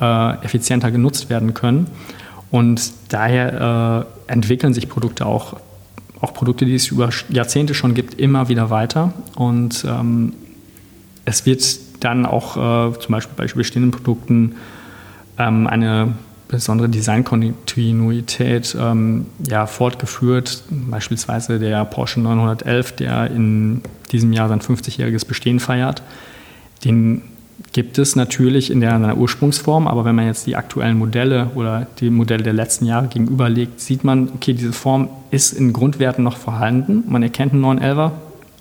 [0.00, 1.86] äh, effizienter genutzt werden können.
[2.54, 5.56] Und daher äh, entwickeln sich Produkte auch,
[6.20, 9.12] auch Produkte, die es über Jahrzehnte schon gibt, immer wieder weiter.
[9.34, 10.34] Und ähm,
[11.24, 11.64] es wird
[11.98, 14.54] dann auch äh, zum Beispiel bei bestehenden Produkten
[15.36, 16.14] ähm, eine
[16.46, 20.62] besondere Designkontinuität ähm, ja, fortgeführt.
[20.70, 26.04] Beispielsweise der Porsche 911, der in diesem Jahr sein 50-jähriges Bestehen feiert.
[26.84, 27.22] Den
[27.74, 31.88] gibt es natürlich in der, in Ursprungsform, aber wenn man jetzt die aktuellen Modelle oder
[31.98, 36.36] die Modelle der letzten Jahre gegenüberlegt, sieht man, okay, diese Form ist in Grundwerten noch
[36.36, 37.02] vorhanden.
[37.08, 38.12] Man erkennt einen 911er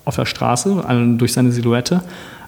[0.04, 0.84] auf der Straße
[1.20, 2.02] durch seine Silhouette,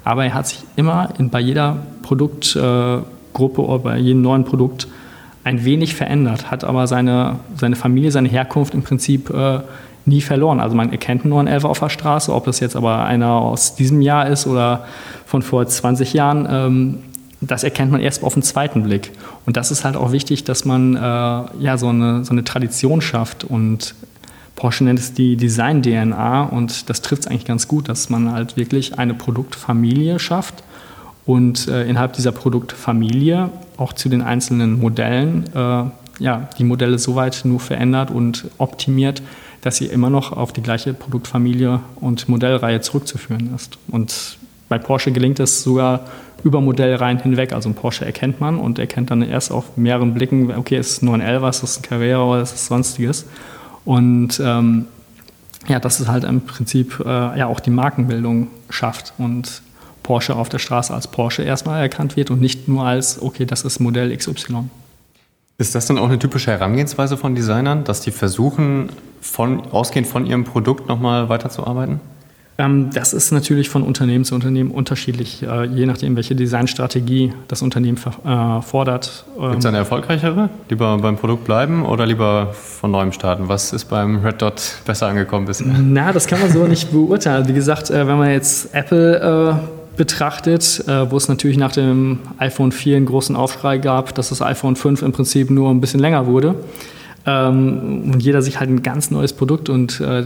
[0.04, 4.88] aber er hat sich immer in, bei jeder Produktgruppe oder bei jedem neuen Produkt
[5.44, 9.60] ein wenig verändert, hat aber seine, seine Familie, seine Herkunft im Prinzip äh,
[10.06, 10.60] nie verloren.
[10.60, 13.76] Also man erkennt nur einen Elfer auf der Straße, ob das jetzt aber einer aus
[13.76, 14.86] diesem Jahr ist oder
[15.26, 16.98] von vor 20 Jahren, ähm,
[17.42, 19.12] das erkennt man erst auf den zweiten Blick.
[19.46, 23.02] Und das ist halt auch wichtig, dass man äh, ja, so, eine, so eine Tradition
[23.02, 23.96] schafft und
[24.56, 28.56] Porsche nennt es die Design-DNA und das trifft es eigentlich ganz gut, dass man halt
[28.56, 30.64] wirklich eine Produktfamilie schafft
[31.26, 35.84] und äh, innerhalb dieser Produktfamilie auch zu den einzelnen Modellen äh,
[36.20, 39.22] ja, die Modelle soweit nur verändert und optimiert,
[39.66, 43.80] dass sie immer noch auf die gleiche Produktfamilie und Modellreihe zurückzuführen ist.
[43.88, 44.38] Und
[44.70, 46.02] bei Porsche gelingt es sogar
[46.44, 47.52] über Modellreihen hinweg.
[47.52, 51.02] Also ein Porsche erkennt man und erkennt dann erst auf mehreren Blicken, okay, ist es
[51.02, 53.26] nur ein 11, ist es ein Carrera oder ist es sonstiges.
[53.86, 54.86] Und ähm,
[55.68, 59.64] ja, das ist halt im Prinzip äh, ja auch die Markenbildung schafft und
[60.04, 63.64] Porsche auf der Straße als Porsche erstmal erkannt wird und nicht nur als, okay, das
[63.64, 64.70] ist Modell XY.
[65.58, 68.90] Ist das dann auch eine typische Herangehensweise von Designern, dass die versuchen,
[69.22, 72.02] von, ausgehend von ihrem Produkt nochmal weiterzuarbeiten?
[72.58, 77.62] Ähm, das ist natürlich von Unternehmen zu Unternehmen unterschiedlich, äh, je nachdem, welche Designstrategie das
[77.62, 79.26] Unternehmen äh, fordert.
[79.38, 80.50] Ähm, Gibt es eine erfolgreichere?
[80.70, 83.50] Lieber beim Produkt bleiben oder lieber von neuem starten?
[83.50, 85.68] Was ist beim Red Dot besser angekommen bisher?
[85.68, 87.48] Na, das kann man so nicht beurteilen.
[87.48, 89.60] Wie gesagt, äh, wenn man jetzt Apple
[89.96, 94.42] betrachtet, äh, wo es natürlich nach dem iPhone 4 einen großen Aufschrei gab, dass das
[94.42, 96.56] iPhone 5 im Prinzip nur ein bisschen länger wurde.
[97.26, 100.26] Ähm, und jeder sich halt ein ganz neues Produkt und äh,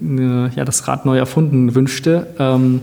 [0.00, 2.28] ne, ja, das Rad neu erfunden wünschte.
[2.38, 2.82] Ähm,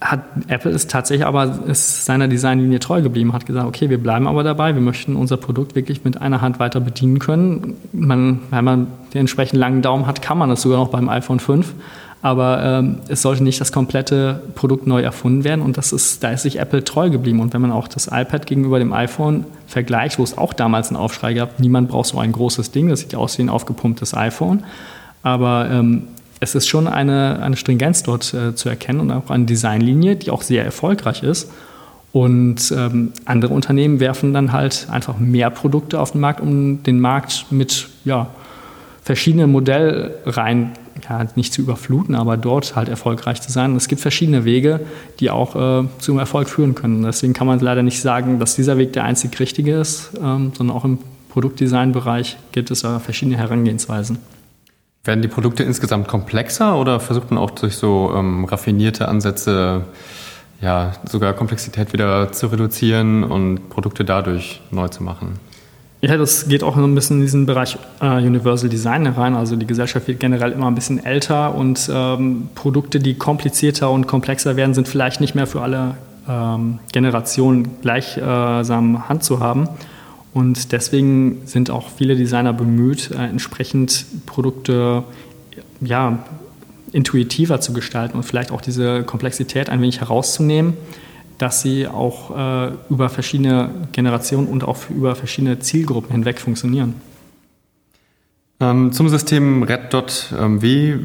[0.00, 4.26] hat Apple ist tatsächlich aber ist seiner Designlinie treu geblieben, hat gesagt, okay, wir bleiben
[4.26, 7.76] aber dabei, wir möchten unser Produkt wirklich mit einer Hand weiter bedienen können.
[7.92, 11.38] Man, wenn man den entsprechend langen Daumen hat, kann man das sogar noch beim iPhone
[11.38, 11.72] 5.
[12.22, 16.30] Aber ähm, es sollte nicht das komplette Produkt neu erfunden werden und das ist, da
[16.30, 17.40] ist sich Apple treu geblieben.
[17.40, 20.98] Und wenn man auch das iPad gegenüber dem iPhone vergleicht, wo es auch damals einen
[20.98, 24.62] Aufschrei gab, niemand braucht so ein großes Ding, das sieht aus wie ein aufgepumptes iPhone.
[25.24, 26.04] Aber ähm,
[26.38, 30.30] es ist schon eine, eine Stringenz dort äh, zu erkennen und auch eine Designlinie, die
[30.30, 31.50] auch sehr erfolgreich ist.
[32.12, 37.00] Und ähm, andere Unternehmen werfen dann halt einfach mehr Produkte auf den Markt, um den
[37.00, 38.28] Markt mit ja,
[39.02, 40.72] verschiedenen Modellreihen
[41.08, 43.72] ja, nicht zu überfluten, aber dort halt erfolgreich zu sein.
[43.72, 44.80] Und es gibt verschiedene Wege,
[45.20, 47.02] die auch äh, zum Erfolg führen können.
[47.02, 50.76] Deswegen kann man leider nicht sagen, dass dieser Weg der einzig richtige ist, ähm, sondern
[50.76, 50.98] auch im
[51.30, 54.18] Produktdesignbereich gibt es äh, verschiedene Herangehensweisen.
[55.04, 59.84] Werden die Produkte insgesamt komplexer oder versucht man auch durch so ähm, raffinierte Ansätze
[60.60, 65.40] ja, sogar Komplexität wieder zu reduzieren und Produkte dadurch neu zu machen?
[66.04, 69.36] Ja, das geht auch ein bisschen in diesen Bereich äh, Universal Design herein.
[69.36, 74.08] Also die Gesellschaft wird generell immer ein bisschen älter und ähm, Produkte, die komplizierter und
[74.08, 75.94] komplexer werden, sind vielleicht nicht mehr für alle
[76.28, 79.68] ähm, Generationen gleichsam äh, Hand zu haben.
[80.34, 85.04] Und deswegen sind auch viele Designer bemüht, äh, entsprechend Produkte
[85.80, 86.18] ja,
[86.90, 90.74] intuitiver zu gestalten und vielleicht auch diese Komplexität ein wenig herauszunehmen
[91.38, 96.94] dass sie auch äh, über verschiedene Generationen und auch über verschiedene Zielgruppen hinweg funktionieren.
[98.60, 100.98] Ähm, zum System Red Dot, ähm, wie,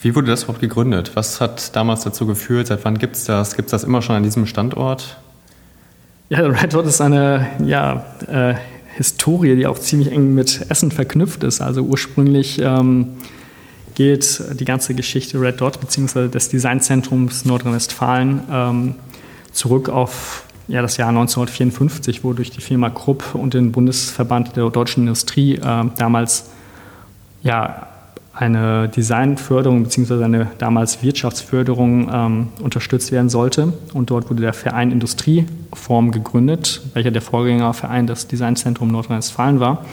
[0.00, 1.12] wie wurde das überhaupt gegründet?
[1.14, 2.68] Was hat damals dazu geführt?
[2.68, 3.56] Seit wann gibt es das?
[3.56, 5.18] Gibt es das immer schon an diesem Standort?
[6.28, 8.54] Ja, Red Dot ist eine ja, äh,
[8.94, 11.60] Historie, die auch ziemlich eng mit Essen verknüpft ist.
[11.60, 13.08] Also ursprünglich ähm,
[13.94, 16.28] geht die ganze Geschichte Red Dot bzw.
[16.28, 18.94] des Designzentrums Nordrhein-Westfalen ähm,
[19.52, 24.70] zurück auf ja, das Jahr 1954, wo durch die Firma Krupp und den Bundesverband der
[24.70, 26.50] deutschen Industrie äh, damals
[27.42, 27.88] ja,
[28.32, 30.24] eine Designförderung bzw.
[30.24, 33.72] eine damals Wirtschaftsförderung ähm, unterstützt werden sollte.
[33.92, 39.84] Und dort wurde der Verein Industrieform gegründet, welcher der Vorgängerverein des Designzentrum Nordrhein-Westfalen war.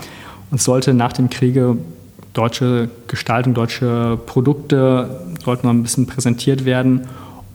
[0.51, 1.77] Und sollte nach dem Kriege
[2.33, 7.07] deutsche Gestaltung, deutsche Produkte sollten noch ein bisschen präsentiert werden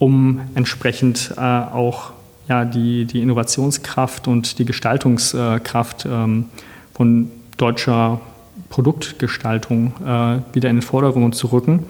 [0.02, 2.10] um entsprechend äh, auch
[2.48, 6.46] ja, die, die Innovationskraft und die Gestaltungskraft ähm,
[6.92, 8.20] von deutscher
[8.68, 11.86] Produktgestaltung äh, wieder in den Vordergrund zu rücken.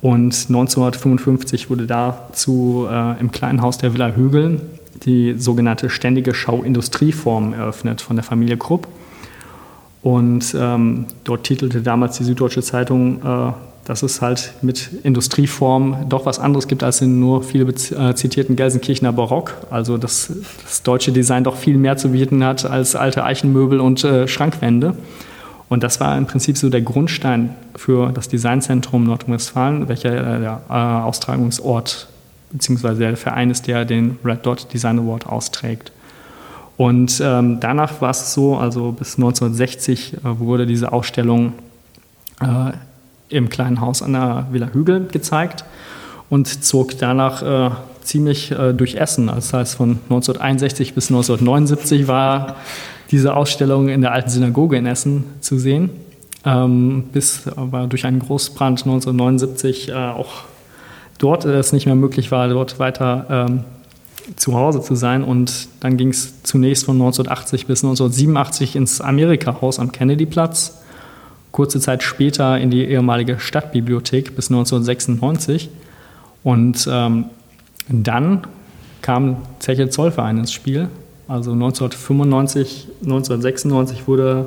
[0.00, 4.60] Und 1955 wurde dazu äh, im kleinen Haus der Villa Hügel
[5.04, 8.88] die sogenannte ständige Schau-Industrieform eröffnet von der Familie Krupp.
[10.02, 13.52] Und ähm, dort titelte damals die Süddeutsche Zeitung äh,
[13.88, 18.54] dass es halt mit Industrieform doch was anderes gibt als in nur viele äh, zitierten
[18.54, 19.54] Gelsenkirchener Barock.
[19.70, 20.30] Also dass
[20.62, 24.94] das deutsche Design doch viel mehr zu bieten hat als alte Eichenmöbel und äh, Schrankwände.
[25.70, 30.60] Und das war im Prinzip so der Grundstein für das Designzentrum Nordrhein-Westfalen, welcher äh, der
[30.68, 32.08] äh, Austragungsort
[32.52, 32.94] bzw.
[32.94, 35.92] der Verein ist, der den Red Dot Design Award austrägt.
[36.76, 41.54] Und ähm, danach war es so, also bis 1960 äh, wurde diese Ausstellung
[42.42, 42.72] äh,
[43.28, 45.64] im kleinen Haus an der Villa Hügel gezeigt
[46.30, 47.70] und zog danach äh,
[48.02, 49.26] ziemlich äh, durch Essen.
[49.28, 52.56] Das heißt, von 1961 bis 1979 war
[53.10, 55.90] diese Ausstellung in der alten Synagoge in Essen zu sehen,
[56.44, 60.44] ähm, bis aber durch einen Großbrand 1979 äh, auch
[61.18, 63.64] dort es nicht mehr möglich war, dort weiter ähm,
[64.36, 65.24] zu Hause zu sein.
[65.24, 70.78] Und dann ging es zunächst von 1980 bis 1987 ins Amerika-Haus am Kennedy-Platz
[71.52, 75.70] kurze Zeit später in die ehemalige Stadtbibliothek bis 1996.
[76.44, 77.26] Und ähm,
[77.88, 78.46] dann
[79.02, 80.88] kam Zeche Zollverein ins Spiel.
[81.26, 84.46] Also 1995, 1996 wurde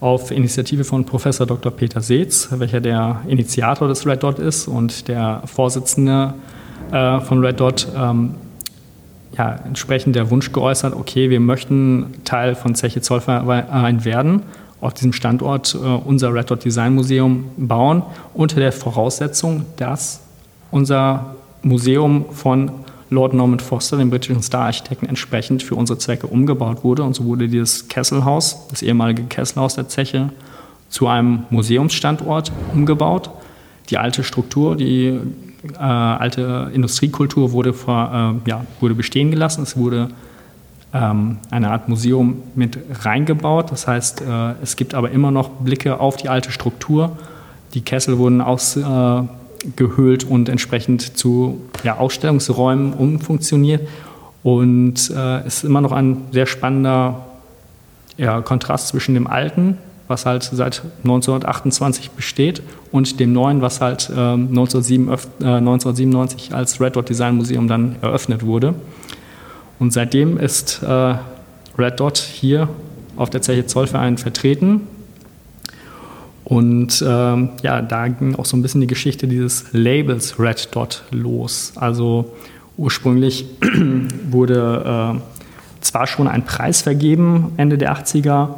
[0.00, 1.72] auf Initiative von Professor Dr.
[1.72, 6.34] Peter Seetz, welcher der Initiator des Red Dot ist und der Vorsitzende
[6.90, 8.34] äh, von Red Dot, ähm,
[9.36, 14.42] ja, entsprechend der Wunsch geäußert, okay, wir möchten Teil von Zeche Zollverein werden
[14.80, 18.02] auf diesem Standort äh, unser Red Dot Design Museum bauen,
[18.34, 20.20] unter der Voraussetzung, dass
[20.70, 22.70] unser Museum von
[23.10, 27.02] Lord Norman Foster, dem britischen Star-Architekten, entsprechend für unsere Zwecke umgebaut wurde.
[27.02, 30.30] Und so wurde dieses Kesselhaus, das ehemalige Kesselhaus der Zeche,
[30.88, 33.30] zu einem Museumsstandort umgebaut.
[33.90, 35.18] Die alte Struktur, die
[35.74, 39.64] äh, alte Industriekultur wurde, vor, äh, ja, wurde bestehen gelassen.
[39.64, 40.10] Es wurde
[40.92, 43.70] eine Art Museum mit reingebaut.
[43.70, 47.16] Das heißt, äh, es gibt aber immer noch Blicke auf die alte Struktur.
[47.74, 49.22] Die Kessel wurden aus, äh,
[50.28, 53.86] und entsprechend zu ja, Ausstellungsräumen umfunktioniert.
[54.42, 57.26] Und äh, ist immer noch ein sehr spannender
[58.16, 59.76] ja, Kontrast zwischen dem alten,
[60.08, 67.08] was halt seit 1928 besteht, und dem neuen, was halt äh, 1997 als Red Dot
[67.08, 68.74] Design Museum dann eröffnet wurde.
[69.80, 71.14] Und seitdem ist äh,
[71.76, 72.68] Red Dot hier
[73.16, 74.82] auf der Zeche Zollverein vertreten.
[76.44, 81.02] Und ähm, ja, da ging auch so ein bisschen die Geschichte dieses Labels Red Dot
[81.10, 81.72] los.
[81.76, 82.32] Also
[82.76, 83.46] ursprünglich
[84.30, 88.48] wurde äh, zwar schon ein Preis vergeben, Ende der 80er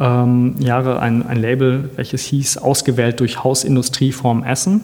[0.00, 4.80] ähm, Jahre, ein, ein Label, welches hieß Ausgewählt durch Hausindustrieform Essen.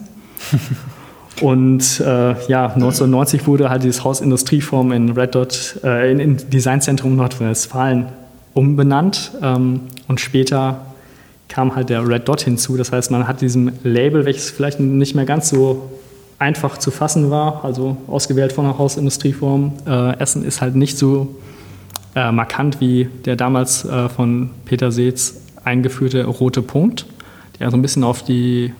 [1.40, 7.16] Und äh, ja, 1990 wurde halt dieses Hausindustrieform in Red Dot, äh, in, in Designzentrum
[7.16, 8.06] Nordrhein-Westfalen
[8.54, 9.32] umbenannt.
[9.42, 10.80] Ähm, und später
[11.48, 12.76] kam halt der Red Dot hinzu.
[12.76, 15.90] Das heißt, man hat diesem Label, welches vielleicht nicht mehr ganz so
[16.38, 21.36] einfach zu fassen war, also ausgewählt von der Hausindustrieform, äh, Essen ist halt nicht so
[22.14, 27.06] äh, markant wie der damals äh, von Peter Seetz eingeführte rote Punkt,
[27.58, 28.72] der so ein bisschen auf die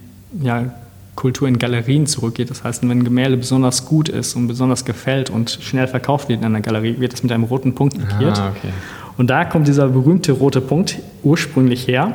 [0.42, 0.74] ja,
[1.16, 2.50] Kultur in Galerien zurückgeht.
[2.50, 6.40] Das heißt, wenn ein Gemälde besonders gut ist und besonders gefällt und schnell verkauft wird
[6.40, 8.38] in einer Galerie, wird es mit einem roten Punkt markiert.
[8.38, 8.72] Ah, okay.
[9.16, 12.14] Und da kommt dieser berühmte rote Punkt ursprünglich her,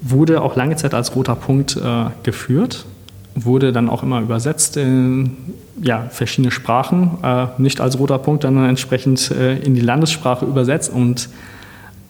[0.00, 2.86] wurde auch lange Zeit als roter Punkt äh, geführt,
[3.34, 5.36] wurde dann auch immer übersetzt in
[5.82, 10.92] ja, verschiedene Sprachen, äh, nicht als roter Punkt, dann entsprechend äh, in die Landessprache übersetzt.
[10.92, 11.28] Und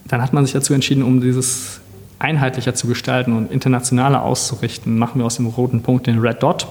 [0.06, 1.80] dann hat man sich dazu entschieden, um dieses
[2.18, 6.66] einheitlicher zu gestalten und internationaler auszurichten, machen wir aus dem roten Punkt den Red Dot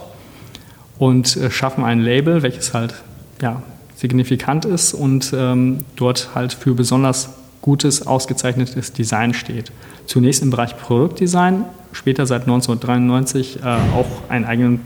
[0.98, 2.96] und äh, schaffen ein Label, welches halt
[3.42, 3.62] ja,
[3.96, 7.30] signifikant ist und ähm, dort halt für besonders
[7.62, 9.72] gutes, ausgezeichnetes Design steht.
[10.06, 14.82] Zunächst im Bereich Produktdesign, später seit 1993 äh, auch einen eigenen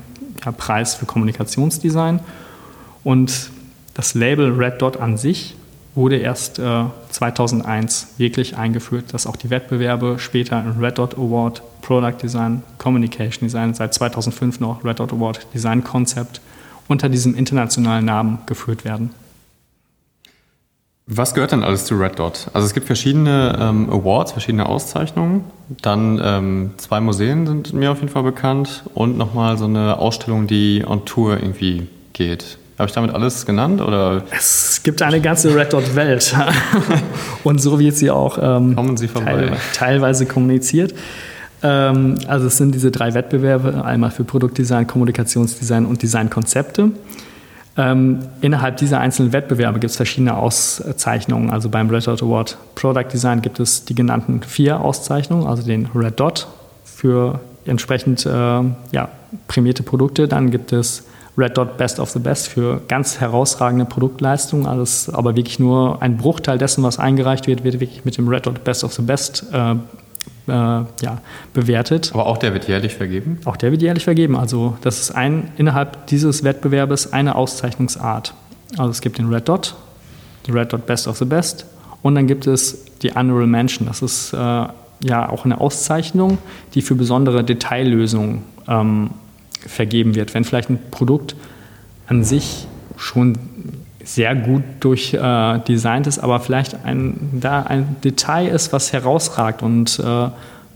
[0.45, 2.21] ja, Preis für Kommunikationsdesign.
[3.03, 3.51] Und
[3.93, 5.55] das Label Red Dot an sich
[5.99, 11.62] wurde erst äh, 2001 wirklich eingeführt, dass auch die Wettbewerbe später im Red Dot Award
[11.81, 16.39] Product Design, Communication Design, seit 2005 noch Red Dot Award Design Concept
[16.88, 19.12] unter diesem internationalen Namen geführt werden.
[21.05, 22.47] Was gehört denn alles zu Red Dot?
[22.53, 25.43] Also es gibt verschiedene ähm, Awards, verschiedene Auszeichnungen.
[25.81, 30.47] Dann ähm, zwei Museen sind mir auf jeden Fall bekannt und nochmal so eine Ausstellung,
[30.47, 32.57] die on Tour irgendwie geht.
[32.79, 33.81] Habe ich damit alles genannt?
[33.81, 34.23] Oder?
[34.31, 36.33] Es gibt eine ganze Red Dot Welt.
[37.43, 39.47] und so wird sie auch ähm, Kommen sie vorbei.
[39.47, 40.95] Teil, teilweise kommuniziert.
[41.61, 46.91] Ähm, also es sind diese drei Wettbewerbe, einmal für Produktdesign, Kommunikationsdesign und Designkonzepte.
[47.75, 51.49] Ähm, innerhalb dieser einzelnen Wettbewerbe gibt es verschiedene Auszeichnungen.
[51.49, 55.87] Also beim Red Dot Award Product Design gibt es die genannten vier Auszeichnungen, also den
[55.93, 56.47] Red Dot
[56.85, 59.09] für entsprechend äh, ja,
[59.49, 60.29] prämierte Produkte.
[60.29, 61.03] Dann gibt es
[61.37, 64.65] Red Dot Best of the Best für ganz herausragende Produktleistungen.
[64.65, 68.45] Alles, aber wirklich nur ein Bruchteil dessen, was eingereicht wird, wird wirklich mit dem Red
[68.45, 69.75] Dot Best of the Best äh,
[70.49, 71.21] äh, ja,
[71.53, 72.11] bewertet.
[72.13, 73.39] Aber auch der wird jährlich vergeben?
[73.45, 74.35] Auch der wird jährlich vergeben.
[74.35, 78.33] Also das ist ein, innerhalb dieses Wettbewerbes eine Auszeichnungsart.
[78.77, 79.75] Also es gibt den Red Dot,
[80.47, 81.65] den Red Dot Best of the Best
[82.01, 83.87] und dann gibt es die Honorable Mention.
[83.87, 86.37] Das ist äh, ja auch eine Auszeichnung,
[86.73, 89.11] die für besondere Detaillösungen ähm,
[89.65, 90.33] vergeben wird.
[90.33, 91.35] Wenn vielleicht ein Produkt
[92.07, 92.67] an sich
[92.97, 93.37] schon
[94.03, 99.99] sehr gut durchdesignt äh, ist, aber vielleicht ein, da ein Detail ist, was herausragt und
[99.99, 100.29] äh,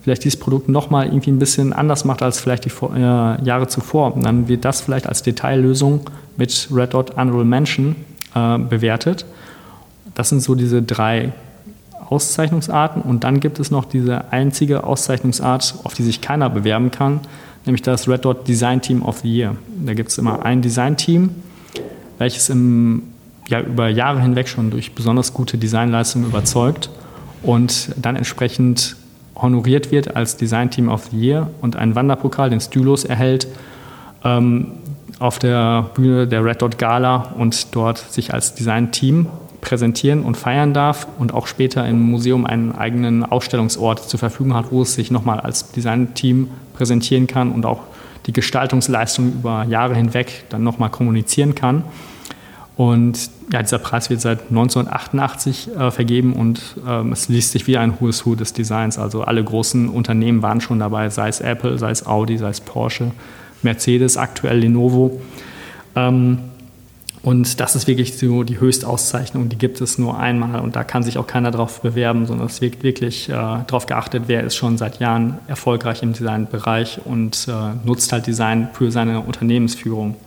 [0.04, 4.14] vielleicht dieses Produkt nochmal irgendwie ein bisschen anders macht als vielleicht die äh, Jahre zuvor,
[4.22, 6.02] dann wird das vielleicht als Detaillösung
[6.38, 7.96] mit Red Dot Honorable Mention
[8.36, 9.26] äh, bewertet.
[10.14, 11.32] Das sind so diese drei
[12.10, 17.22] Auszeichnungsarten und dann gibt es noch diese einzige Auszeichnungsart, auf die sich keiner bewerben kann,
[17.66, 19.56] nämlich das Red Dot Design Team of the Year.
[19.86, 21.30] Da gibt es immer ein Design-Team,
[22.18, 23.04] welches im,
[23.48, 26.90] ja, über Jahre hinweg schon durch besonders gute Designleistungen überzeugt
[27.42, 28.96] und dann entsprechend
[29.36, 33.48] honoriert wird als Design Team of the Year und einen Wanderpokal, den Stylos, erhält
[34.24, 34.72] ähm,
[35.20, 39.28] auf der Bühne der Red Dot Gala und dort sich als Design-Team
[39.64, 44.72] präsentieren und feiern darf und auch später im Museum einen eigenen Ausstellungsort zur Verfügung hat,
[44.72, 47.82] wo es sich nochmal als Design-Team präsentieren kann und auch
[48.26, 51.84] die Gestaltungsleistung über Jahre hinweg dann nochmal kommunizieren kann.
[52.76, 57.78] Und ja, dieser Preis wird seit 1988 äh, vergeben und ähm, es liest sich wie
[57.78, 58.98] ein Who's Who des Designs.
[58.98, 62.62] Also alle großen Unternehmen waren schon dabei, sei es Apple, sei es Audi, sei es
[62.62, 63.12] Porsche,
[63.62, 65.22] Mercedes, aktuell Lenovo.
[65.96, 66.40] Ähm,
[67.24, 71.04] Und das ist wirklich so die Höchstauszeichnung, die gibt es nur einmal und da kann
[71.04, 74.78] sich auch keiner darauf bewerben, sondern es wird wirklich äh, darauf geachtet, wer ist schon
[74.78, 77.52] seit Jahren erfolgreich im Designbereich und äh,
[77.88, 80.18] nutzt halt Design für seine Unternehmensführung.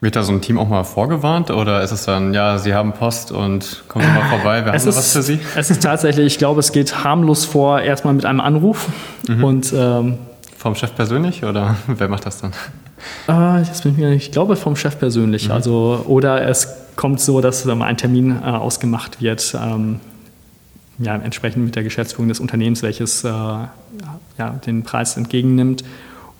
[0.00, 2.92] Wird da so ein Team auch mal vorgewarnt oder ist es dann, ja, Sie haben
[2.92, 5.40] Post und kommen Sie mal vorbei, wir haben ist, was für Sie?
[5.56, 8.88] Es ist tatsächlich, ich glaube, es geht harmlos vor, erstmal mit einem Anruf
[9.26, 9.42] mhm.
[9.42, 10.18] und ähm,
[10.56, 12.52] vom Chef persönlich oder wer macht das dann?
[13.28, 13.62] Äh,
[14.14, 15.46] ich glaube vom Chef persönlich.
[15.46, 15.54] Mhm.
[15.54, 20.00] Also, oder es kommt so, dass ein Termin äh, ausgemacht wird, ähm,
[20.98, 23.70] ja, entsprechend mit der Geschäftsführung des Unternehmens, welches äh, ja,
[24.64, 25.84] den Preis entgegennimmt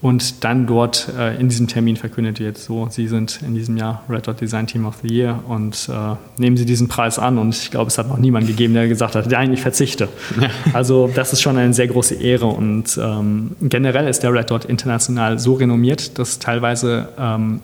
[0.04, 4.04] und dann dort äh, in diesem Termin verkündet wird, so, Sie sind in diesem Jahr
[4.06, 7.38] Red Dot Design Team of the Year und äh, nehmen Sie diesen Preis an.
[7.38, 10.10] Und ich glaube, es hat noch niemand gegeben, der gesagt hat, nein, ich verzichte.
[10.38, 10.50] Ja.
[10.74, 14.66] Also das ist schon eine sehr große Ehre und ähm, generell ist der Red Dot
[14.66, 17.62] international so renommiert, dass teilweise, ähm,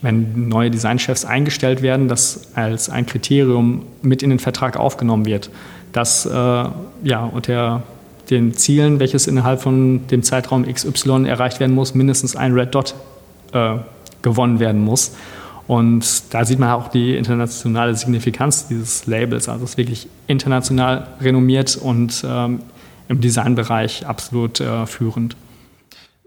[0.00, 5.50] wenn neue Designchefs eingestellt werden, das als ein Kriterium mit in den Vertrag aufgenommen wird,
[5.92, 7.82] dass äh, ja, und der
[8.30, 12.94] den Zielen, welches innerhalb von dem Zeitraum XY erreicht werden muss, mindestens ein Red Dot
[13.52, 13.76] äh,
[14.22, 15.16] gewonnen werden muss.
[15.66, 19.48] Und da sieht man auch die internationale Signifikanz dieses Labels.
[19.48, 22.60] Also es ist wirklich international renommiert und ähm,
[23.08, 25.36] im Designbereich absolut äh, führend.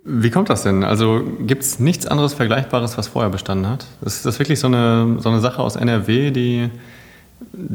[0.05, 0.83] Wie kommt das denn?
[0.83, 3.85] Also gibt es nichts anderes Vergleichbares, was vorher bestanden hat?
[4.05, 6.69] Ist das wirklich so eine, so eine Sache aus NRW, die die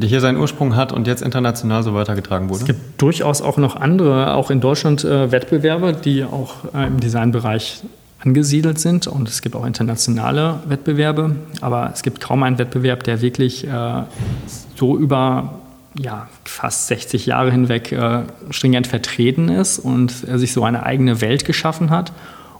[0.01, 2.61] hier seinen Ursprung hat und jetzt international so weitergetragen wurde?
[2.61, 6.99] Es gibt durchaus auch noch andere, auch in Deutschland äh, Wettbewerbe, die auch äh, im
[6.99, 7.81] Designbereich
[8.19, 13.21] angesiedelt sind und es gibt auch internationale Wettbewerbe, aber es gibt kaum einen Wettbewerb, der
[13.21, 14.03] wirklich äh,
[14.75, 15.53] so über
[15.97, 21.45] ja, fast 60 Jahre hinweg äh, stringent vertreten ist und sich so eine eigene Welt
[21.45, 22.11] geschaffen hat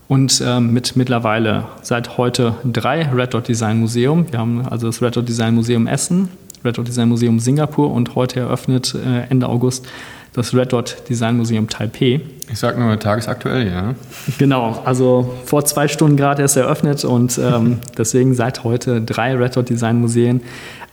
[0.09, 4.25] und ähm, mit mittlerweile seit heute drei Red Dot Design Museum.
[4.31, 6.29] Wir haben also das Red Dot Design Museum Essen,
[6.63, 9.87] Red Dot Design Museum Singapur und heute eröffnet äh, Ende August
[10.33, 12.21] das Red Dot Design Museum Taipei.
[12.51, 13.95] Ich sage nur tagesaktuell, ja.
[14.37, 19.55] Genau, also vor zwei Stunden gerade erst eröffnet und ähm, deswegen seit heute drei Red
[19.55, 20.41] Dot Design Museen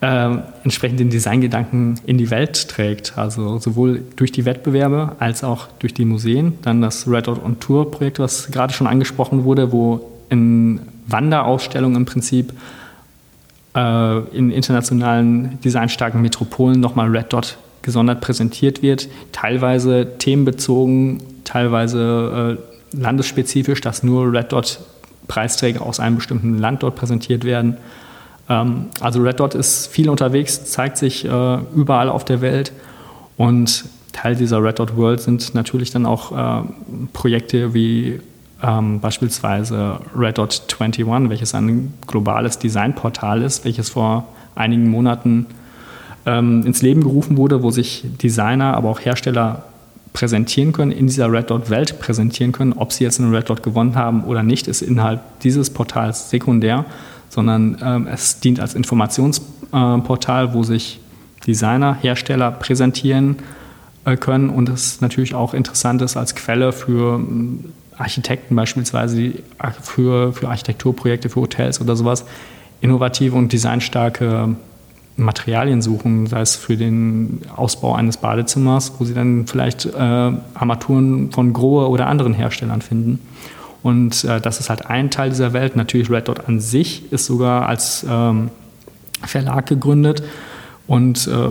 [0.00, 3.16] äh, entsprechend den Designgedanken in die Welt trägt.
[3.16, 6.58] Also sowohl durch die Wettbewerbe als auch durch die Museen.
[6.62, 11.96] Dann das Red Dot on Tour Projekt, was gerade schon angesprochen wurde, wo in Wanderausstellungen
[11.96, 12.52] im Prinzip
[13.76, 22.96] äh, in internationalen designstarken Metropolen nochmal Red Dot gesondert präsentiert wird, teilweise themenbezogen, teilweise äh,
[22.98, 24.80] landesspezifisch, dass nur Red Dot
[25.28, 27.76] Preisträger aus einem bestimmten Land dort präsentiert werden.
[28.48, 32.72] Ähm, also Red Dot ist viel unterwegs, zeigt sich äh, überall auf der Welt
[33.36, 36.64] und Teil dieser Red Dot World sind natürlich dann auch äh,
[37.12, 38.20] Projekte wie
[38.66, 45.46] ähm, beispielsweise Red Dot 21, welches ein globales Designportal ist, welches vor einigen Monaten
[46.24, 49.64] ähm, ins Leben gerufen wurde, wo sich Designer, aber auch Hersteller
[50.12, 52.72] präsentieren können, in dieser Red Dot Welt präsentieren können.
[52.72, 56.86] Ob sie jetzt einen Red Dot gewonnen haben oder nicht, ist innerhalb dieses Portals sekundär,
[57.28, 61.00] sondern ähm, es dient als Informationsportal, äh, wo sich
[61.46, 63.36] Designer, Hersteller präsentieren
[64.04, 67.20] äh, können und es natürlich auch interessant ist als Quelle für
[67.98, 69.42] Architekten beispielsweise die
[69.82, 72.24] für, für Architekturprojekte, für Hotels oder sowas
[72.80, 74.56] innovative und designstarke
[75.16, 81.32] Materialien suchen, sei es für den Ausbau eines Badezimmers, wo sie dann vielleicht äh, Armaturen
[81.32, 83.20] von Grohe oder anderen Herstellern finden.
[83.82, 85.74] Und äh, das ist halt ein Teil dieser Welt.
[85.74, 88.50] Natürlich Red Dot an sich ist sogar als ähm,
[89.22, 90.22] Verlag gegründet
[90.86, 91.50] und äh,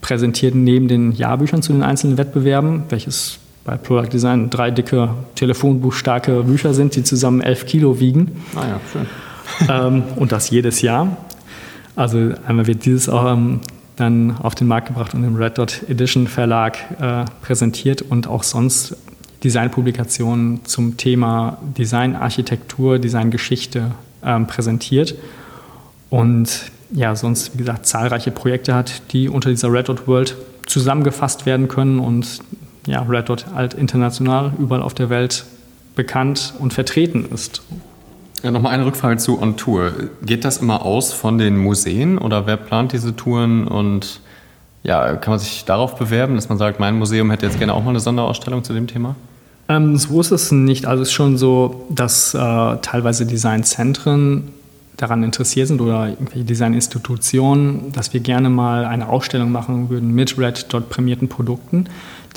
[0.00, 3.38] präsentiert neben den Jahrbüchern zu den einzelnen Wettbewerben, welches
[3.68, 8.32] bei Product Design drei dicke, telefonbuchstarke Bücher sind, die zusammen elf Kilo wiegen.
[8.56, 9.06] Ah ja, schön.
[9.68, 11.18] ähm, und das jedes Jahr.
[11.94, 13.60] Also einmal wird dieses auch ähm,
[13.96, 18.42] dann auf den Markt gebracht und im Red Dot Edition Verlag äh, präsentiert und auch
[18.42, 18.96] sonst
[19.44, 23.90] Designpublikationen zum Thema Designarchitektur, Designgeschichte
[24.24, 25.14] ähm, präsentiert.
[26.08, 31.44] Und ja, sonst, wie gesagt, zahlreiche Projekte hat, die unter dieser Red Dot World zusammengefasst
[31.44, 32.40] werden können und
[32.86, 35.44] ja, Red Dot halt international überall auf der Welt
[35.94, 37.62] bekannt und vertreten ist.
[38.42, 39.92] Ja, Nochmal eine Rückfrage zu On Tour.
[40.24, 44.20] Geht das immer aus von den Museen oder wer plant diese Touren und
[44.84, 47.82] ja, kann man sich darauf bewerben, dass man sagt, mein Museum hätte jetzt gerne auch
[47.82, 49.16] mal eine Sonderausstellung zu dem Thema?
[49.68, 50.86] Ähm, so ist es nicht.
[50.86, 54.52] Also es ist schon so, dass äh, teilweise Designzentren
[54.96, 60.38] daran interessiert sind oder irgendwelche Designinstitutionen, dass wir gerne mal eine Ausstellung machen würden mit
[60.38, 61.86] Red Dot prämierten Produkten.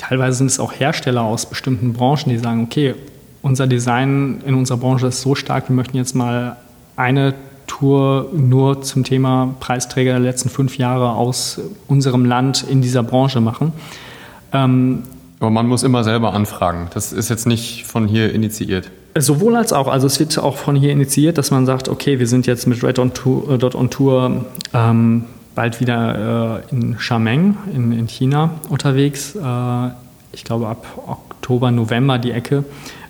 [0.02, 2.94] Teilweise sind es auch Hersteller aus bestimmten Branchen, die sagen, okay,
[3.40, 6.56] unser Design in unserer Branche ist so stark, wir möchten jetzt mal
[6.96, 7.34] eine
[7.72, 13.40] Architektur nur zum Thema Preisträger der letzten fünf Jahre aus unserem Land in dieser Branche
[13.40, 13.72] machen.
[14.52, 15.04] Ähm,
[15.40, 16.88] Aber man muss immer selber anfragen.
[16.94, 18.90] Das ist jetzt nicht von hier initiiert.
[19.18, 19.88] Sowohl als auch.
[19.88, 22.82] Also es wird auch von hier initiiert, dass man sagt, okay, wir sind jetzt mit
[22.82, 25.24] Red on Tour, äh, Dot on Tour ähm,
[25.54, 29.34] bald wieder äh, in Xiamen in, in China unterwegs.
[29.34, 29.88] Äh,
[30.32, 32.64] ich glaube ab Oktober, November die Ecke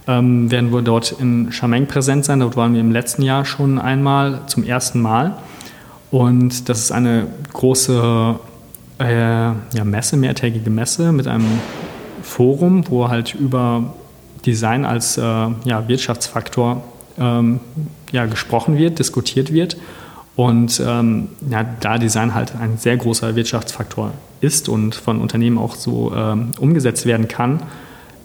[0.09, 2.41] ähm, werden wir dort in Xiamen präsent sein.
[2.41, 5.37] Dort waren wir im letzten Jahr schon einmal zum ersten Mal.
[6.11, 8.35] Und das ist eine große
[8.99, 11.47] äh, ja, Messe, mehrtägige Messe mit einem
[12.23, 13.95] Forum, wo halt über
[14.45, 16.83] Design als äh, ja, Wirtschaftsfaktor
[17.19, 17.61] ähm,
[18.11, 19.77] ja, gesprochen wird, diskutiert wird.
[20.35, 25.75] Und ähm, ja, da Design halt ein sehr großer Wirtschaftsfaktor ist und von Unternehmen auch
[25.75, 27.63] so ähm, umgesetzt werden kann,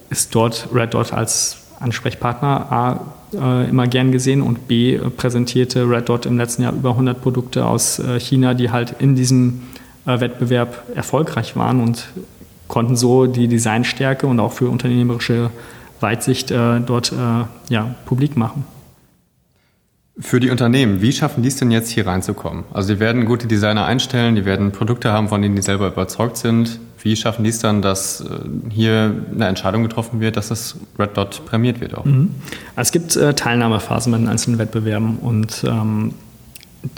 [0.09, 2.99] ist dort Red Dot als Ansprechpartner A
[3.33, 7.65] äh, immer gern gesehen und B präsentierte Red Dot im letzten Jahr über 100 Produkte
[7.65, 9.63] aus äh, China, die halt in diesem
[10.05, 12.07] äh, Wettbewerb erfolgreich waren und
[12.67, 15.49] konnten so die Designstärke und auch für unternehmerische
[15.99, 18.65] Weitsicht äh, dort äh, ja, publik machen.
[20.19, 22.63] Für die Unternehmen, wie schaffen die es denn jetzt hier reinzukommen?
[22.73, 26.37] Also die werden gute Designer einstellen, die werden Produkte haben, von denen die selber überzeugt
[26.37, 26.79] sind.
[27.03, 28.25] Wie schaffen die es dann, dass äh,
[28.71, 32.05] hier eine Entscheidung getroffen wird, dass das Red Dot prämiert wird auch?
[32.05, 32.31] Mhm.
[32.75, 36.15] Also es gibt äh, Teilnahmephasen bei den einzelnen Wettbewerben und ähm,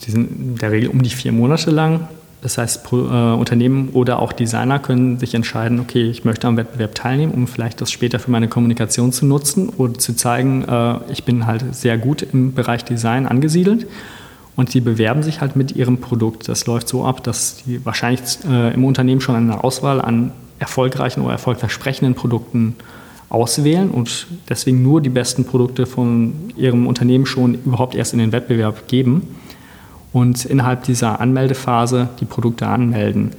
[0.05, 2.07] die sind in der Regel um die vier Monate lang.
[2.41, 6.95] Das heißt, äh, Unternehmen oder auch Designer können sich entscheiden, okay, ich möchte am Wettbewerb
[6.95, 11.25] teilnehmen, um vielleicht das später für meine Kommunikation zu nutzen oder zu zeigen, äh, ich
[11.25, 13.87] bin halt sehr gut im Bereich Design angesiedelt.
[14.55, 16.49] Und die bewerben sich halt mit ihrem Produkt.
[16.49, 21.21] Das läuft so ab, dass die wahrscheinlich äh, im Unternehmen schon eine Auswahl an erfolgreichen
[21.21, 22.75] oder erfolgversprechenden Produkten
[23.29, 28.31] auswählen und deswegen nur die besten Produkte von ihrem Unternehmen schon überhaupt erst in den
[28.31, 29.27] Wettbewerb geben
[30.11, 33.31] und innerhalb dieser Anmeldephase die Produkte anmelden.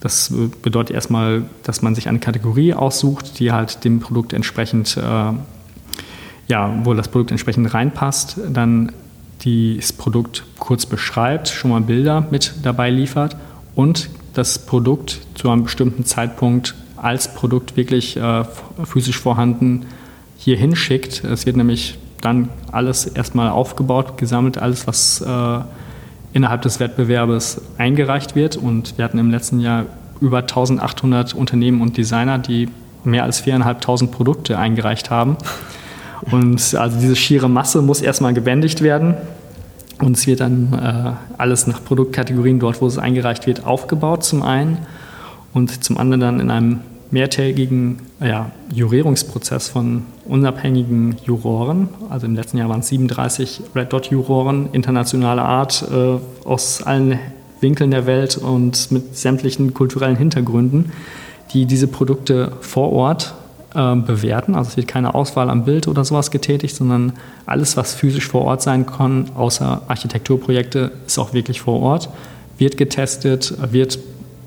[0.00, 0.32] Das
[0.62, 5.32] bedeutet erstmal, dass man sich eine Kategorie aussucht, die halt dem Produkt entsprechend, äh,
[6.48, 8.92] ja, wo das Produkt entsprechend reinpasst, dann
[9.44, 13.36] das Produkt kurz beschreibt, schon mal Bilder mit dabei liefert
[13.74, 18.44] und das Produkt zu einem bestimmten Zeitpunkt als Produkt wirklich äh,
[18.84, 19.86] physisch vorhanden
[20.38, 21.24] hier hinschickt.
[21.24, 25.60] Es wird nämlich dann alles erstmal aufgebaut, gesammelt, alles, was äh,
[26.32, 28.56] innerhalb des Wettbewerbes eingereicht wird.
[28.56, 29.86] Und wir hatten im letzten Jahr
[30.20, 32.68] über 1800 Unternehmen und Designer, die
[33.04, 35.36] mehr als 4.500 Produkte eingereicht haben.
[36.30, 39.16] Und also diese schiere Masse muss erstmal gebändigt werden.
[40.00, 44.42] Und es wird dann äh, alles nach Produktkategorien dort, wo es eingereicht wird, aufgebaut zum
[44.42, 44.78] einen
[45.52, 46.80] und zum anderen dann in einem
[47.12, 51.88] mehrtägigen ja, Jurierungsprozess von unabhängigen Juroren.
[52.08, 57.18] Also im letzten Jahr waren es 37 Red Dot Juroren internationaler Art äh, aus allen
[57.60, 60.90] Winkeln der Welt und mit sämtlichen kulturellen Hintergründen,
[61.52, 63.34] die diese Produkte vor Ort
[63.74, 64.54] äh, bewerten.
[64.54, 67.12] Also es wird keine Auswahl am Bild oder sowas getätigt, sondern
[67.44, 72.08] alles, was physisch vor Ort sein kann, außer Architekturprojekte, ist auch wirklich vor Ort,
[72.56, 73.98] wird getestet, wird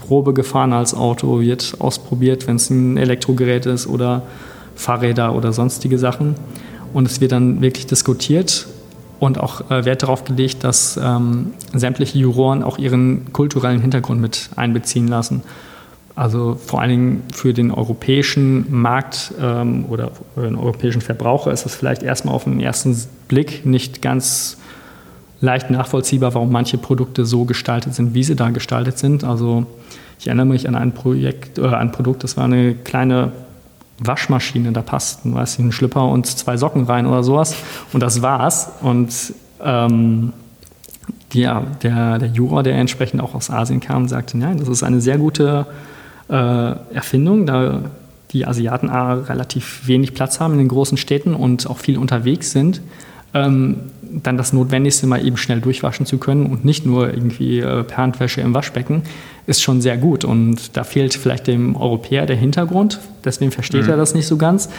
[0.05, 4.23] Probe gefahren als Auto, wird ausprobiert, wenn es ein Elektrogerät ist oder
[4.75, 6.35] Fahrräder oder sonstige Sachen.
[6.93, 8.67] Und es wird dann wirklich diskutiert
[9.19, 14.49] und auch äh, Wert darauf gelegt, dass ähm, sämtliche Juroren auch ihren kulturellen Hintergrund mit
[14.55, 15.43] einbeziehen lassen.
[16.15, 21.75] Also vor allen Dingen für den europäischen Markt ähm, oder den europäischen Verbraucher ist es
[21.75, 22.97] vielleicht erstmal auf den ersten
[23.27, 24.57] Blick nicht ganz
[25.41, 29.23] leicht nachvollziehbar, warum manche Produkte so gestaltet sind, wie sie da gestaltet sind.
[29.23, 29.65] Also
[30.19, 33.31] ich erinnere mich an ein Projekt, äh, ein Produkt, das war eine kleine
[33.99, 37.55] Waschmaschine, da passten, weiß ich, ein Schlipper und zwei Socken rein oder sowas.
[37.93, 38.69] Und das war's.
[38.81, 39.33] Und
[39.63, 40.33] ähm,
[41.31, 44.99] ja, der, der Juror, der entsprechend auch aus Asien kam, sagte, nein, das ist eine
[45.01, 45.65] sehr gute
[46.29, 46.33] äh,
[46.93, 47.81] Erfindung, da
[48.31, 52.81] die Asiaten relativ wenig Platz haben in den großen Städten und auch viel unterwegs sind
[53.35, 53.75] ähm,
[54.23, 57.97] dann das Notwendigste mal eben schnell durchwaschen zu können und nicht nur irgendwie äh, per
[57.97, 59.03] Handwäsche im Waschbecken,
[59.45, 60.23] ist schon sehr gut.
[60.23, 63.89] Und da fehlt vielleicht dem Europäer der Hintergrund, deswegen versteht mhm.
[63.89, 64.69] er das nicht so ganz.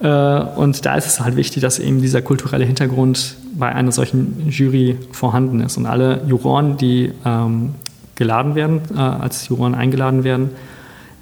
[0.00, 4.48] Äh, und da ist es halt wichtig, dass eben dieser kulturelle Hintergrund bei einer solchen
[4.50, 5.76] Jury vorhanden ist.
[5.78, 7.74] Und alle Juroren, die ähm,
[8.16, 10.50] geladen werden, äh, als Juroren eingeladen werden,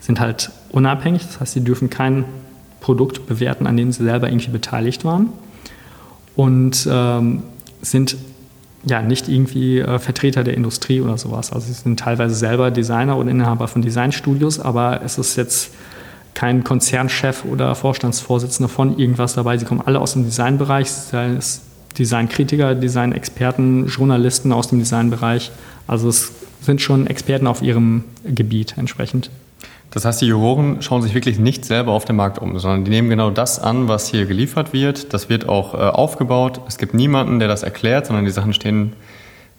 [0.01, 1.23] sind halt unabhängig.
[1.25, 2.25] Das heißt, sie dürfen kein
[2.81, 5.29] Produkt bewerten, an dem sie selber irgendwie beteiligt waren
[6.37, 7.43] und ähm,
[7.83, 8.17] sind
[8.85, 11.53] ja nicht irgendwie äh, Vertreter der Industrie oder sowas.
[11.53, 15.73] Also sie sind teilweise selber Designer und Inhaber von Designstudios, aber es ist jetzt
[16.35, 19.59] kein Konzernchef oder Vorstandsvorsitzender von irgendwas dabei.
[19.59, 21.61] Sie kommen alle aus dem Designbereich, sei es
[21.99, 25.53] Designkritiker, Designexperten, Journalisten aus dem Designbereich.
[25.87, 29.31] Also es sind schon Experten auf ihrem Gebiet entsprechend.
[29.93, 32.91] Das heißt, die Juroren schauen sich wirklich nicht selber auf dem Markt um, sondern die
[32.91, 35.13] nehmen genau das an, was hier geliefert wird.
[35.13, 36.61] Das wird auch äh, aufgebaut.
[36.67, 38.95] Es gibt niemanden, der das erklärt, sondern die Sachen stehen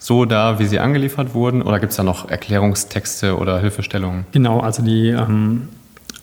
[0.03, 1.61] so da, wie sie angeliefert wurden?
[1.61, 4.25] Oder gibt es da noch Erklärungstexte oder Hilfestellungen?
[4.33, 5.69] Genau, also die ähm,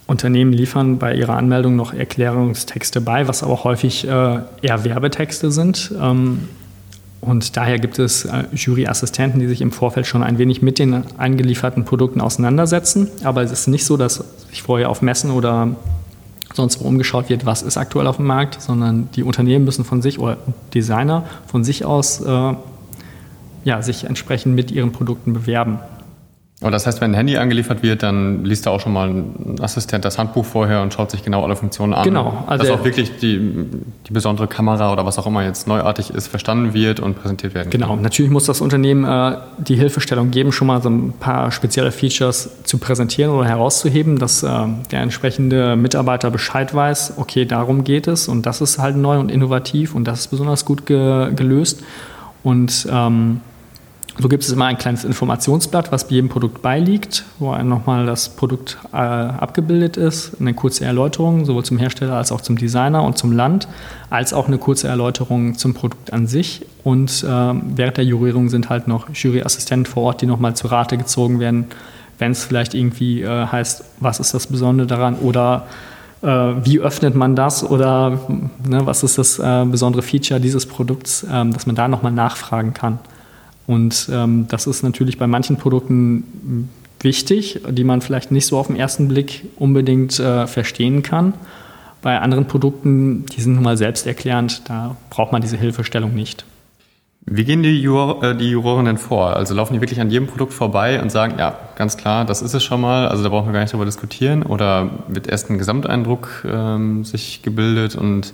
[0.06, 5.92] Unternehmen liefern bei ihrer Anmeldung noch Erklärungstexte bei, was aber häufig äh, eher Werbetexte sind.
[5.98, 6.48] Ähm,
[7.20, 11.04] und daher gibt es äh, Juryassistenten, die sich im Vorfeld schon ein wenig mit den
[11.18, 13.08] eingelieferten Produkten auseinandersetzen.
[13.24, 15.76] Aber es ist nicht so, dass sich vorher auf Messen oder
[16.54, 20.02] sonst wo umgeschaut wird, was ist aktuell auf dem Markt, sondern die Unternehmen müssen von
[20.02, 20.38] sich oder
[20.74, 22.54] Designer von sich aus äh,
[23.64, 25.78] ja, sich entsprechend mit ihren Produkten bewerben.
[26.62, 29.56] Und das heißt, wenn ein Handy angeliefert wird, dann liest da auch schon mal ein
[29.62, 32.04] Assistent das Handbuch vorher und schaut sich genau alle Funktionen an.
[32.04, 32.44] Genau.
[32.46, 33.38] Also dass auch wirklich die,
[34.06, 37.70] die besondere Kamera oder was auch immer jetzt neuartig ist, verstanden wird und präsentiert werden
[37.70, 37.96] Genau.
[37.96, 42.62] Natürlich muss das Unternehmen äh, die Hilfestellung geben, schon mal so ein paar spezielle Features
[42.64, 44.48] zu präsentieren oder herauszuheben, dass äh,
[44.90, 49.30] der entsprechende Mitarbeiter Bescheid weiß, okay, darum geht es und das ist halt neu und
[49.30, 51.82] innovativ und das ist besonders gut ge gelöst.
[52.42, 53.40] Und ähm,
[54.18, 58.28] so gibt es immer ein kleines Informationsblatt, was bei jedem Produkt beiliegt, wo nochmal das
[58.30, 63.16] Produkt äh, abgebildet ist, eine kurze Erläuterung, sowohl zum Hersteller als auch zum Designer und
[63.16, 63.68] zum Land,
[64.10, 66.66] als auch eine kurze Erläuterung zum Produkt an sich.
[66.82, 70.98] Und äh, während der Jurierung sind halt noch Juryassistenten vor Ort, die nochmal zur Rate
[70.98, 71.66] gezogen werden,
[72.18, 75.66] wenn es vielleicht irgendwie äh, heißt, was ist das Besondere daran oder
[76.22, 78.10] äh, wie öffnet man das oder
[78.66, 82.74] ne, was ist das äh, besondere Feature dieses Produkts, ähm, dass man da nochmal nachfragen
[82.74, 82.98] kann.
[83.66, 86.68] Und ähm, das ist natürlich bei manchen Produkten
[87.00, 91.34] wichtig, die man vielleicht nicht so auf den ersten Blick unbedingt äh, verstehen kann.
[92.02, 96.44] Bei anderen Produkten, die sind nun mal selbsterklärend, da braucht man diese Hilfestellung nicht.
[97.26, 99.36] Wie gehen die, Juror, äh, die Juroren denn vor?
[99.36, 102.54] Also laufen die wirklich an jedem Produkt vorbei und sagen, ja, ganz klar, das ist
[102.54, 104.42] es schon mal, also da brauchen wir gar nicht drüber diskutieren?
[104.42, 108.32] Oder wird erst ein Gesamteindruck ähm, sich gebildet und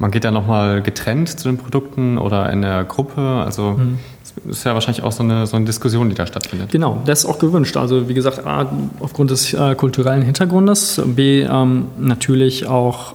[0.00, 3.20] man geht dann nochmal getrennt zu den Produkten oder in der Gruppe?
[3.20, 3.98] Also mhm.
[4.44, 6.70] Das ist ja wahrscheinlich auch so eine, so eine Diskussion, die da stattfindet.
[6.70, 7.76] Genau, das ist auch gewünscht.
[7.76, 8.70] Also wie gesagt, A,
[9.00, 13.14] aufgrund des äh, kulturellen Hintergrundes, B, ähm, natürlich auch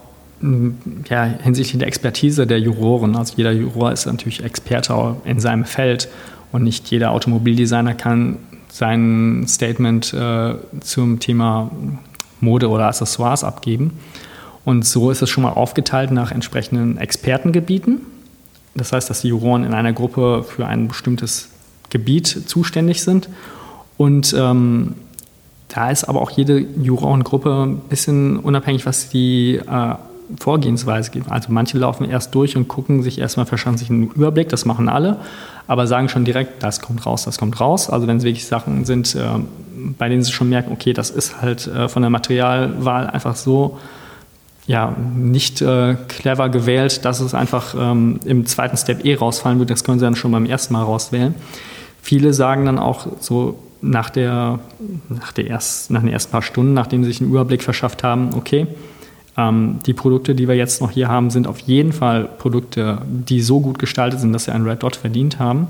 [1.10, 3.16] ja, hinsichtlich der Expertise der Juroren.
[3.16, 6.10] Also jeder Juror ist natürlich Experte in seinem Feld
[6.52, 8.38] und nicht jeder Automobildesigner kann
[8.70, 11.72] sein Statement äh, zum Thema
[12.42, 13.98] Mode oder Accessoires abgeben.
[14.66, 18.02] Und so ist es schon mal aufgeteilt nach entsprechenden Expertengebieten.
[18.74, 21.50] Das heißt, dass die Juroren in einer Gruppe für ein bestimmtes
[21.90, 23.30] Gebiet zuständig sind.
[23.98, 24.96] Und ähm,
[25.70, 29.96] da ist aber auch jede Jurorengruppe ein bisschen unabhängig, was die äh,
[30.40, 31.32] Vorgehensweise gibt.
[31.32, 34.90] Also manche laufen erst durch und gucken sich erstmal, verschaffen sich einen Überblick, das machen
[34.90, 35.18] alle,
[35.68, 37.90] aber sagen schon direkt, das kommt raus, das kommt raus.
[37.90, 39.22] Also wenn es wirklich Sachen sind, äh,
[39.98, 43.78] bei denen sie schon merken, okay, das ist halt äh, von der Materialwahl einfach so
[44.68, 49.70] ja, nicht äh, clever gewählt, dass es einfach ähm, im zweiten Step eh rausfallen wird.
[49.70, 51.36] Das können sie dann schon beim ersten Mal rauswählen.
[52.02, 54.60] Viele sagen dann auch so nach, der,
[55.10, 58.34] nach, der erst, nach den ersten paar Stunden, nachdem sie sich einen Überblick verschafft haben,
[58.36, 58.68] okay,
[59.38, 63.42] ähm, die Produkte, die wir jetzt noch hier haben, sind auf jeden Fall Produkte, die
[63.42, 65.68] so gut gestaltet sind, dass sie einen Red Dot verdient haben.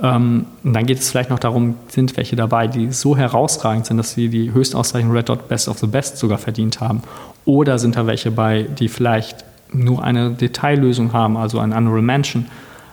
[0.00, 3.96] Ähm, und dann geht es vielleicht noch darum, sind welche dabei, die so herausragend sind,
[3.96, 7.02] dass sie die höchstausreichende Red Dot Best of the Best sogar verdient haben.
[7.44, 12.46] Oder sind da welche bei, die vielleicht nur eine Detaillösung haben, also ein Honorable Mention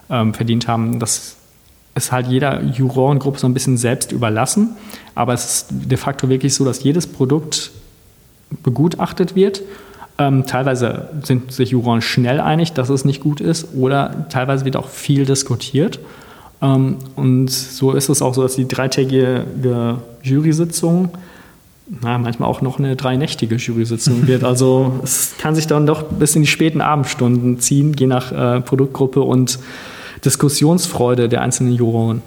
[0.09, 0.99] ähm, verdient haben.
[0.99, 1.35] Das
[1.95, 4.75] ist halt jeder Jurorengruppe so ein bisschen selbst überlassen.
[5.15, 7.71] Aber es ist de facto wirklich so, dass jedes Produkt
[8.63, 9.61] begutachtet wird.
[10.17, 14.75] Ähm, teilweise sind sich Juroren schnell einig, dass es nicht gut ist, oder teilweise wird
[14.75, 15.99] auch viel diskutiert.
[16.62, 19.45] Ähm, und so ist es auch so, dass die dreitägige
[20.24, 21.12] Jury-Sitzung
[22.01, 24.43] na, manchmal auch noch eine dreinächtige Jury-Sitzung wird.
[24.49, 28.62] Also es kann sich dann doch bis in die späten Abendstunden ziehen, je nach äh,
[28.62, 29.60] Produktgruppe und
[30.26, 32.22] Diskussionsfreude der einzelnen Juroren.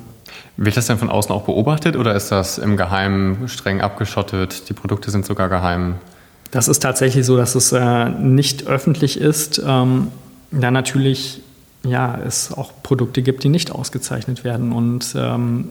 [0.56, 4.68] Wird das denn von außen auch beobachtet oder ist das im Geheimen streng abgeschottet?
[4.68, 5.94] Die Produkte sind sogar geheim?
[6.50, 9.62] Das ist tatsächlich so, dass es äh, nicht öffentlich ist.
[9.66, 10.08] Ähm,
[10.50, 11.41] da natürlich
[11.84, 14.72] ja, es auch Produkte gibt, die nicht ausgezeichnet werden.
[14.72, 15.70] Und ähm,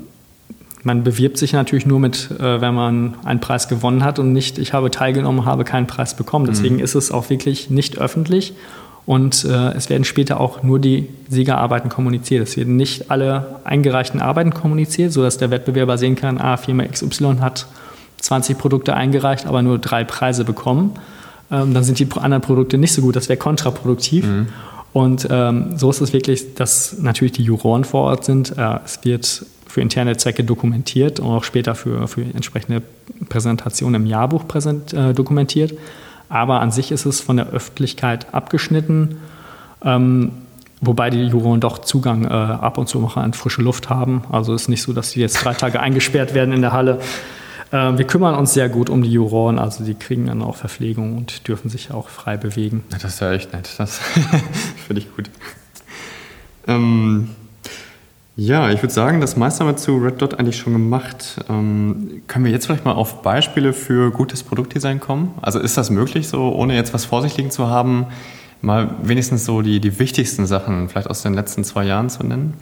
[0.83, 4.57] man bewirbt sich natürlich nur mit, äh, wenn man einen Preis gewonnen hat und nicht,
[4.57, 6.47] ich habe teilgenommen, habe keinen Preis bekommen.
[6.47, 6.83] Deswegen mhm.
[6.83, 8.53] ist es auch wirklich nicht öffentlich.
[9.05, 12.47] Und äh, es werden später auch nur die Siegerarbeiten kommuniziert.
[12.47, 17.37] Es werden nicht alle eingereichten Arbeiten kommuniziert, sodass der Wettbewerber sehen kann, ah, Firma XY
[17.39, 17.65] hat
[18.19, 20.91] 20 Produkte eingereicht, aber nur drei Preise bekommen.
[21.51, 23.15] Ähm, dann sind die anderen Produkte nicht so gut.
[23.15, 24.25] Das wäre kontraproduktiv.
[24.25, 24.47] Mhm.
[24.93, 28.57] Und ähm, so ist es wirklich, dass natürlich die Juroren vor Ort sind.
[28.57, 32.81] Äh, es wird für interne Zwecke dokumentiert und auch später für, für entsprechende
[33.29, 35.73] Präsentationen im Jahrbuch präsent, äh, dokumentiert.
[36.27, 39.17] Aber an sich ist es von der Öffentlichkeit abgeschnitten,
[39.83, 40.31] ähm,
[40.81, 44.23] wobei die Juroren doch Zugang äh, ab und zu noch an frische Luft haben.
[44.31, 46.99] Also es ist nicht so, dass sie jetzt drei Tage eingesperrt werden in der Halle.
[47.71, 51.17] Äh, wir kümmern uns sehr gut um die Juroren, also die kriegen dann auch Verpflegung
[51.17, 52.83] und dürfen sich auch frei bewegen.
[52.89, 53.99] Das ist ja echt nett, das
[54.91, 55.29] finde ich gut.
[56.67, 57.29] Ähm,
[58.35, 61.37] ja, ich würde sagen, das meiste haben wir zu Red Dot eigentlich schon gemacht.
[61.49, 65.33] Ähm, können wir jetzt vielleicht mal auf Beispiele für gutes Produktdesign kommen?
[65.41, 68.07] Also ist das möglich, so ohne jetzt was vor sich liegen zu haben,
[68.61, 72.53] mal wenigstens so die, die wichtigsten Sachen vielleicht aus den letzten zwei Jahren zu nennen?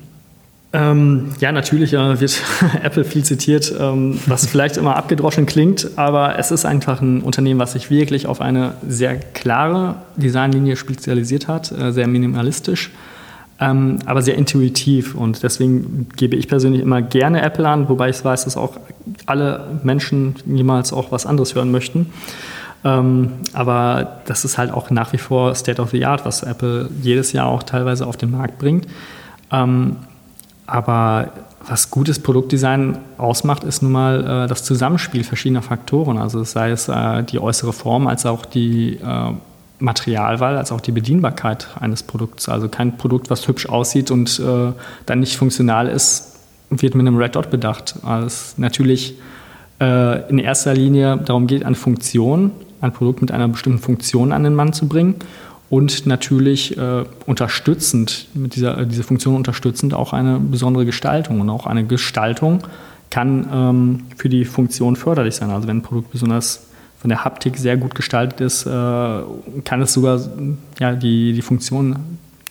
[0.72, 2.42] Ähm, ja, natürlich äh, wird
[2.84, 7.60] Apple viel zitiert, ähm, was vielleicht immer abgedroschen klingt, aber es ist einfach ein Unternehmen,
[7.60, 12.92] was sich wirklich auf eine sehr klare Designlinie spezialisiert hat, äh, sehr minimalistisch,
[13.60, 15.16] ähm, aber sehr intuitiv.
[15.16, 18.78] Und deswegen gebe ich persönlich immer gerne Apple an, wobei ich weiß, dass auch
[19.26, 22.12] alle Menschen niemals auch was anderes hören möchten.
[22.86, 26.90] Ähm, aber das ist halt auch nach wie vor State of the Art, was Apple
[27.02, 28.86] jedes Jahr auch teilweise auf den Markt bringt.
[30.70, 31.30] Aber
[31.68, 36.18] was gutes Produktdesign ausmacht, ist nun mal äh, das Zusammenspiel verschiedener Faktoren.
[36.18, 39.34] Also sei es äh, die äußere Form, als auch die äh,
[39.80, 42.50] Materialwahl, als auch die Bedienbarkeit eines Produkts.
[42.50, 44.72] Also kein Produkt, was hübsch aussieht und äh,
[45.06, 46.38] dann nicht funktional ist,
[46.70, 47.96] wird mit einem Red Dot bedacht.
[48.04, 49.16] Also natürlich
[49.82, 52.52] äh, in erster Linie darum geht, eine Funktion,
[52.82, 55.16] ein Produkt mit einer bestimmten Funktion an den Mann zu bringen
[55.70, 61.42] und natürlich äh, unterstützend, mit dieser äh, diese Funktion unterstützend auch eine besondere Gestaltung.
[61.42, 62.64] Und auch eine Gestaltung
[63.10, 65.52] kann ähm, für die Funktion förderlich sein.
[65.52, 66.68] Also wenn ein Produkt besonders
[67.00, 70.20] von der Haptik sehr gut gestaltet ist, äh, kann es sogar
[70.80, 71.96] ja, die, die Funktion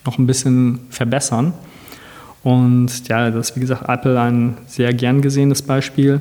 [0.05, 1.53] noch ein bisschen verbessern.
[2.45, 6.21] Und ja, das ist wie gesagt Apple ein sehr gern gesehenes Beispiel.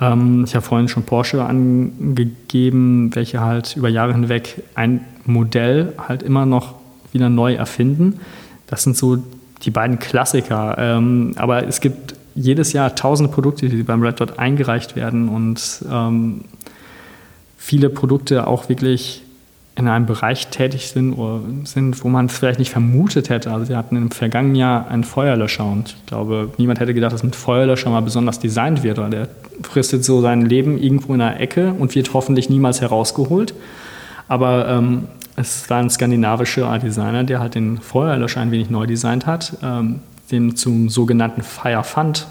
[0.00, 6.22] Ähm, ich habe vorhin schon Porsche angegeben, welche halt über Jahre hinweg ein Modell halt
[6.22, 6.74] immer noch
[7.12, 8.20] wieder neu erfinden.
[8.66, 9.18] Das sind so
[9.62, 10.76] die beiden Klassiker.
[10.78, 15.84] Ähm, aber es gibt jedes Jahr tausende Produkte, die beim Red Dot eingereicht werden und
[15.90, 16.42] ähm,
[17.56, 19.22] viele Produkte auch wirklich
[19.76, 21.16] in einem Bereich tätig sind,
[21.64, 23.50] sind, wo man es vielleicht nicht vermutet hätte.
[23.50, 27.24] Also wir hatten im vergangenen Jahr einen Feuerlöscher und ich glaube, niemand hätte gedacht, dass
[27.24, 29.00] mit Feuerlöscher mal besonders designt wird.
[29.00, 29.28] Oder der
[29.62, 33.52] fristet so sein Leben irgendwo in einer Ecke und wird hoffentlich niemals herausgeholt.
[34.28, 35.04] Aber ähm,
[35.36, 40.00] es war ein skandinavischer Designer, der halt den Feuerlöscher ein wenig neu designt hat, ähm,
[40.30, 42.26] den zum sogenannten Fire Fund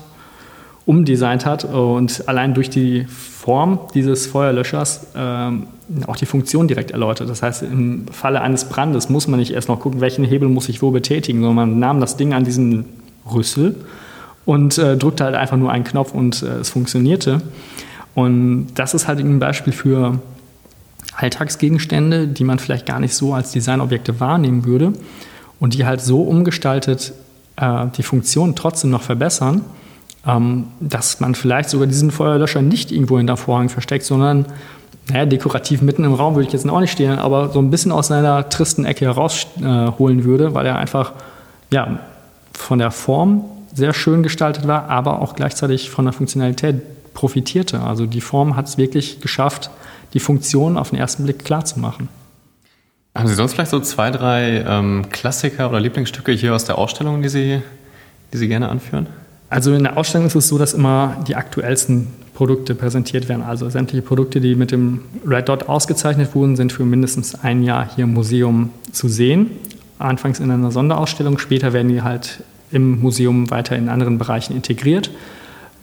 [0.85, 5.67] umdesignt hat und allein durch die Form dieses Feuerlöschers ähm,
[6.07, 7.29] auch die Funktion direkt erläutert.
[7.29, 10.67] Das heißt, im Falle eines Brandes muss man nicht erst noch gucken, welchen Hebel muss
[10.67, 12.85] ich wo betätigen, sondern man nahm das Ding an diesen
[13.33, 13.75] Rüssel
[14.45, 17.41] und äh, drückte halt einfach nur einen Knopf und äh, es funktionierte.
[18.13, 20.19] Und das ist halt ein Beispiel für
[21.15, 24.93] Alltagsgegenstände, die man vielleicht gar nicht so als Designobjekte wahrnehmen würde
[25.59, 27.13] und die halt so umgestaltet
[27.57, 29.61] äh, die Funktion trotzdem noch verbessern,
[30.25, 34.45] ähm, dass man vielleicht sogar diesen Feuerlöscher nicht irgendwo in der Vorhang versteckt, sondern
[35.09, 37.91] naja, dekorativ mitten im Raum würde ich jetzt auch nicht stehen, aber so ein bisschen
[37.91, 41.13] aus seiner tristen Ecke herausholen äh, würde, weil er einfach
[41.71, 41.99] ja,
[42.53, 43.43] von der Form
[43.73, 47.81] sehr schön gestaltet war, aber auch gleichzeitig von der Funktionalität profitierte.
[47.81, 49.69] Also die Form hat es wirklich geschafft,
[50.13, 52.09] die Funktion auf den ersten Blick klar zu machen.
[53.15, 57.21] Haben Sie sonst vielleicht so zwei, drei ähm, Klassiker oder Lieblingsstücke hier aus der Ausstellung,
[57.21, 57.61] die Sie,
[58.31, 59.07] die Sie gerne anführen?
[59.49, 63.43] Also in der Ausstellung ist es so, dass immer die aktuellsten Produkte präsentiert werden.
[63.43, 67.87] Also sämtliche Produkte, die mit dem Red Dot ausgezeichnet wurden, sind für mindestens ein Jahr
[67.95, 69.51] hier im Museum zu sehen.
[69.99, 75.11] Anfangs in einer Sonderausstellung, später werden die halt im Museum weiter in anderen Bereichen integriert.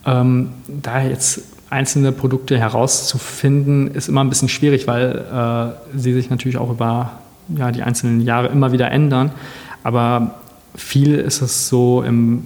[0.05, 6.29] Ähm, da jetzt einzelne Produkte herauszufinden, ist immer ein bisschen schwierig, weil äh, sie sich
[6.29, 7.13] natürlich auch über
[7.57, 9.33] ja, die einzelnen Jahre immer wieder ändern.
[9.83, 10.35] Aber
[10.75, 12.45] viel ist es so im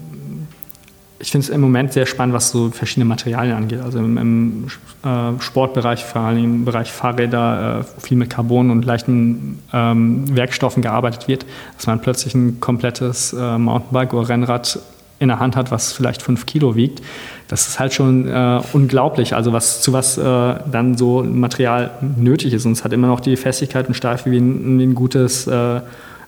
[1.25, 3.81] ich finde es im Moment sehr spannend, was so verschiedene Materialien angeht.
[3.81, 4.67] Also im, im
[5.05, 10.83] äh, Sportbereich, vor allem im Bereich Fahrräder, äh, viel mit Carbon und leichten ähm, Werkstoffen
[10.83, 11.47] gearbeitet wird,
[11.77, 14.79] dass man plötzlich ein komplettes äh, Mountainbike oder Rennrad
[15.19, 17.03] in der Hand hat, was vielleicht fünf Kilo wiegt.
[17.49, 20.23] Das ist halt schon äh, unglaublich, also was, zu was äh,
[20.71, 22.67] dann so Material nötig ist.
[22.67, 25.81] Und es hat immer noch die Festigkeit und Steife wie ein, ein gutes äh,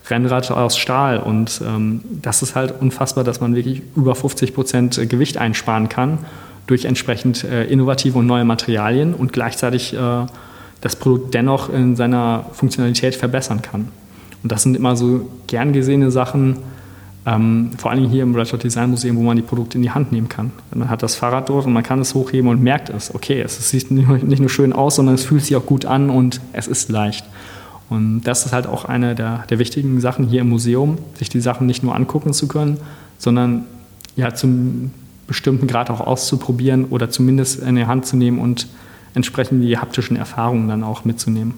[0.09, 1.19] Rennrad aus Stahl.
[1.19, 6.19] Und ähm, das ist halt unfassbar, dass man wirklich über 50 Prozent Gewicht einsparen kann
[6.67, 10.27] durch entsprechend äh, innovative und neue Materialien und gleichzeitig äh,
[10.81, 13.89] das Produkt dennoch in seiner Funktionalität verbessern kann.
[14.43, 16.57] Und das sind immer so gern gesehene Sachen,
[17.27, 20.13] ähm, vor allem hier im Dot Design Museum, wo man die Produkte in die Hand
[20.13, 20.53] nehmen kann.
[20.73, 23.13] Man hat das Fahrrad dort und man kann es hochheben und merkt es.
[23.13, 26.41] Okay, es sieht nicht nur schön aus, sondern es fühlt sich auch gut an und
[26.53, 27.27] es ist leicht.
[27.89, 31.41] Und das ist halt auch eine der, der wichtigen Sachen hier im Museum, sich die
[31.41, 32.79] Sachen nicht nur angucken zu können,
[33.19, 33.65] sondern
[34.15, 34.93] ja zum
[35.27, 38.69] bestimmten Grad auch auszuprobieren oder zumindest in die Hand zu nehmen und
[39.15, 41.55] entsprechend die haptischen Erfahrungen dann auch mitzunehmen.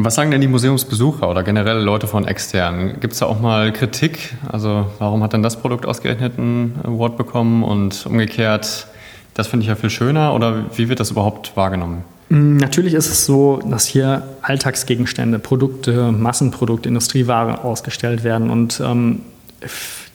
[0.00, 3.00] Was sagen denn die Museumsbesucher oder generell Leute von externen?
[3.00, 4.32] Gibt es da auch mal Kritik?
[4.46, 8.86] Also warum hat denn das Produkt ausgerechnet einen Award bekommen und umgekehrt,
[9.34, 12.04] das finde ich ja viel schöner oder wie wird das überhaupt wahrgenommen?
[12.28, 19.22] Mm, natürlich ist es so, dass hier Alltagsgegenstände, Produkte, Massenprodukte, Industrieware ausgestellt werden und ähm,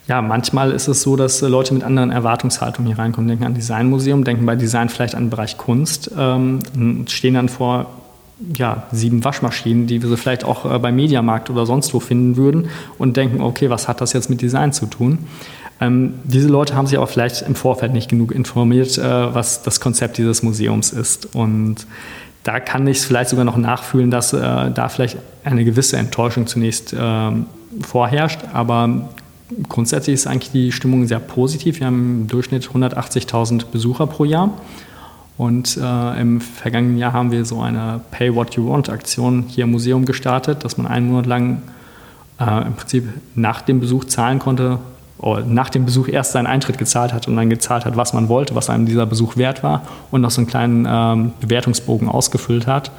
[0.08, 4.24] ja, manchmal ist es so, dass Leute mit anderen Erwartungshaltungen hier reinkommen, denken an Designmuseum,
[4.24, 6.62] denken bei Design vielleicht an den Bereich Kunst, ähm,
[7.10, 7.88] stehen dann vor
[8.58, 12.36] ja, sieben Waschmaschinen, die wir so vielleicht auch äh, beim Mediamarkt oder sonst wo finden
[12.36, 15.20] würden und denken, okay, was hat das jetzt mit Design zu tun?
[15.80, 19.80] Ähm, diese Leute haben sich aber vielleicht im Vorfeld nicht genug informiert, äh, was das
[19.80, 21.36] Konzept dieses Museums ist.
[21.36, 21.88] Und
[22.44, 26.48] da kann ich es vielleicht sogar noch nachfühlen, dass äh, da vielleicht eine gewisse Enttäuschung
[26.48, 27.32] zunächst äh,
[27.82, 28.40] vorherrscht.
[28.54, 29.10] Aber
[29.70, 31.80] grundsätzlich ist eigentlich die Stimmung sehr positiv.
[31.80, 34.52] Wir haben im Durchschnitt 180.000 Besucher pro Jahr.
[35.38, 39.64] Und äh, im vergangenen Jahr haben wir so eine Pay What You Want Aktion hier
[39.64, 41.62] im Museum gestartet, dass man einen Monat lang
[42.40, 44.80] äh, im Prinzip nach dem Besuch zahlen konnte,
[45.24, 48.28] oder nach dem Besuch erst seinen Eintritt gezahlt hat und dann gezahlt hat, was man
[48.28, 52.68] wollte, was einem dieser Besuch wert war und noch so einen kleinen ähm, Bewertungsbogen ausgefüllt
[52.68, 52.92] hat.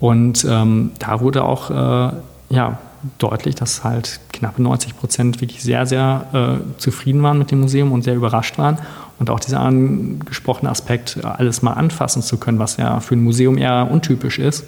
[0.00, 2.12] Und ähm, da wurde auch äh,
[2.48, 2.78] ja,
[3.18, 7.92] deutlich, dass halt knapp 90 Prozent wirklich sehr, sehr äh, zufrieden waren mit dem Museum
[7.92, 8.78] und sehr überrascht waren.
[9.22, 13.56] Und auch dieser angesprochene Aspekt, alles mal anfassen zu können, was ja für ein Museum
[13.56, 14.64] eher untypisch ist,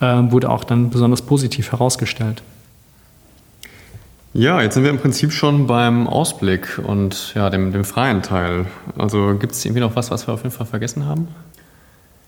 [0.00, 2.42] äh, wurde auch dann besonders positiv herausgestellt.
[4.32, 8.64] Ja, jetzt sind wir im Prinzip schon beim Ausblick und ja, dem, dem freien Teil.
[8.96, 11.28] Also gibt es irgendwie noch was, was wir auf jeden Fall vergessen haben?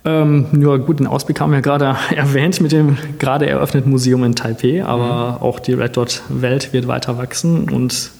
[0.05, 4.37] Ähm, ja, gut, den Ausblick haben wir gerade erwähnt mit dem gerade eröffneten Museum in
[4.37, 5.43] Taipei, aber mhm.
[5.43, 8.11] auch die Red Dot Welt wird weiter wachsen und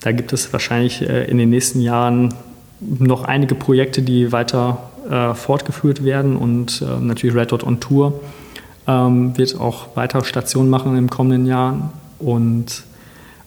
[0.00, 2.32] da gibt es wahrscheinlich äh, in den nächsten Jahren
[2.80, 4.78] noch einige Projekte, die weiter
[5.10, 8.20] äh, fortgeführt werden und äh, natürlich Red Dot on Tour
[8.86, 12.84] ähm, wird auch weiter Stationen machen im kommenden Jahr und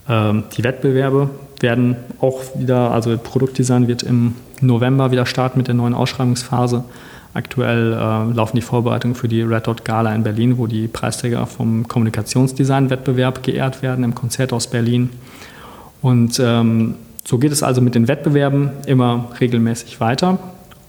[0.09, 1.29] ähm, die Wettbewerbe
[1.59, 6.83] werden auch wieder, also Produktdesign wird im November wieder starten mit der neuen Ausschreibungsphase.
[7.33, 11.45] Aktuell äh, laufen die Vorbereitungen für die Red Dot Gala in Berlin, wo die Preisträger
[11.47, 15.09] vom Kommunikationsdesign-Wettbewerb geehrt werden im Konzert aus Berlin.
[16.01, 20.39] Und ähm, so geht es also mit den Wettbewerben immer regelmäßig weiter.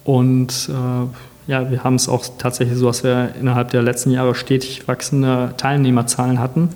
[0.04, 4.34] Und äh, ja, wir haben es auch tatsächlich so, dass wir innerhalb der letzten Jahre
[4.34, 6.70] stetig wachsende Teilnehmerzahlen hatten.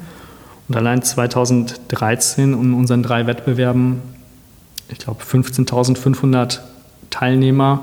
[0.68, 4.02] Und allein 2013 in unseren drei Wettbewerben,
[4.88, 6.58] ich glaube 15.500
[7.10, 7.82] Teilnehmer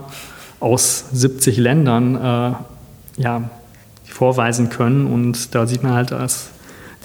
[0.60, 3.50] aus 70 Ländern äh, ja,
[4.06, 5.08] vorweisen können.
[5.08, 6.50] Und da sieht man halt, dass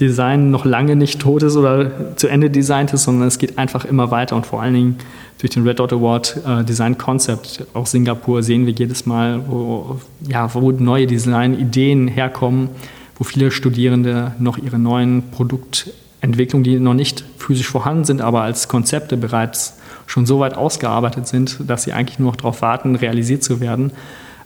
[0.00, 3.84] Design noch lange nicht tot ist oder zu Ende designt ist, sondern es geht einfach
[3.84, 4.36] immer weiter.
[4.36, 4.96] Und vor allen Dingen
[5.40, 10.00] durch den Red Dot Award äh, Design Concept, auch Singapur, sehen wir jedes Mal, wo,
[10.28, 12.70] ja, wo neue Design-Ideen herkommen
[13.18, 18.68] wo viele Studierende noch ihre neuen Produktentwicklungen, die noch nicht physisch vorhanden sind, aber als
[18.68, 19.76] Konzepte bereits
[20.06, 23.92] schon so weit ausgearbeitet sind, dass sie eigentlich nur noch darauf warten, realisiert zu werden.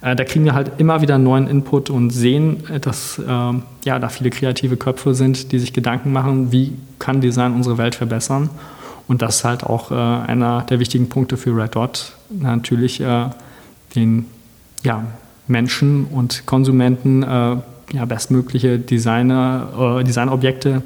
[0.02, 3.98] Äh, da kriegen wir halt immer wieder neuen Input und sehen, äh, dass äh, ja,
[3.98, 8.50] da viele kreative Köpfe sind, die sich Gedanken machen, wie kann Design unsere Welt verbessern.
[9.08, 13.02] Und das ist halt auch einer der wichtigen Punkte für Red Dot, natürlich
[13.96, 14.26] den
[14.84, 15.04] ja,
[15.48, 17.24] Menschen und Konsumenten
[17.92, 20.82] ja, bestmögliche Designer, äh, Designobjekte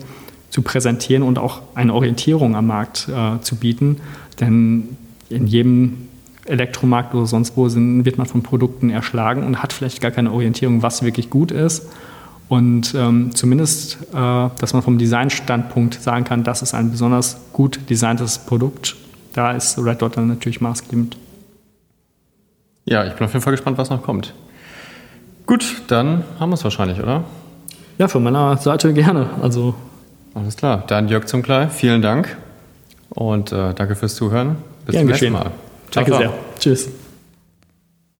[0.50, 3.98] zu präsentieren und auch eine Orientierung am Markt äh, zu bieten.
[4.40, 4.96] Denn
[5.28, 6.05] in jedem
[6.48, 10.32] Elektromarkt oder sonst wo sind, wird man von Produkten erschlagen und hat vielleicht gar keine
[10.32, 11.88] Orientierung, was wirklich gut ist.
[12.48, 17.80] Und ähm, zumindest, äh, dass man vom Designstandpunkt sagen kann, das ist ein besonders gut
[17.90, 18.96] designtes Produkt,
[19.32, 21.16] da ist Red Dot dann natürlich maßgebend.
[22.84, 24.32] Ja, ich bin auf jeden Fall gespannt, was noch kommt.
[25.46, 27.24] Gut, dann haben wir es wahrscheinlich, oder?
[27.98, 29.28] Ja, von meiner Seite gerne.
[29.42, 29.74] Also
[30.34, 30.84] Alles klar.
[30.86, 32.36] Dann Jörg Zumklei, vielen Dank
[33.10, 34.56] und äh, danke fürs Zuhören.
[34.84, 35.50] Bis zum nächsten Mal.
[35.92, 36.20] Danke ciao.
[36.20, 36.32] sehr.
[36.58, 36.88] Tschüss.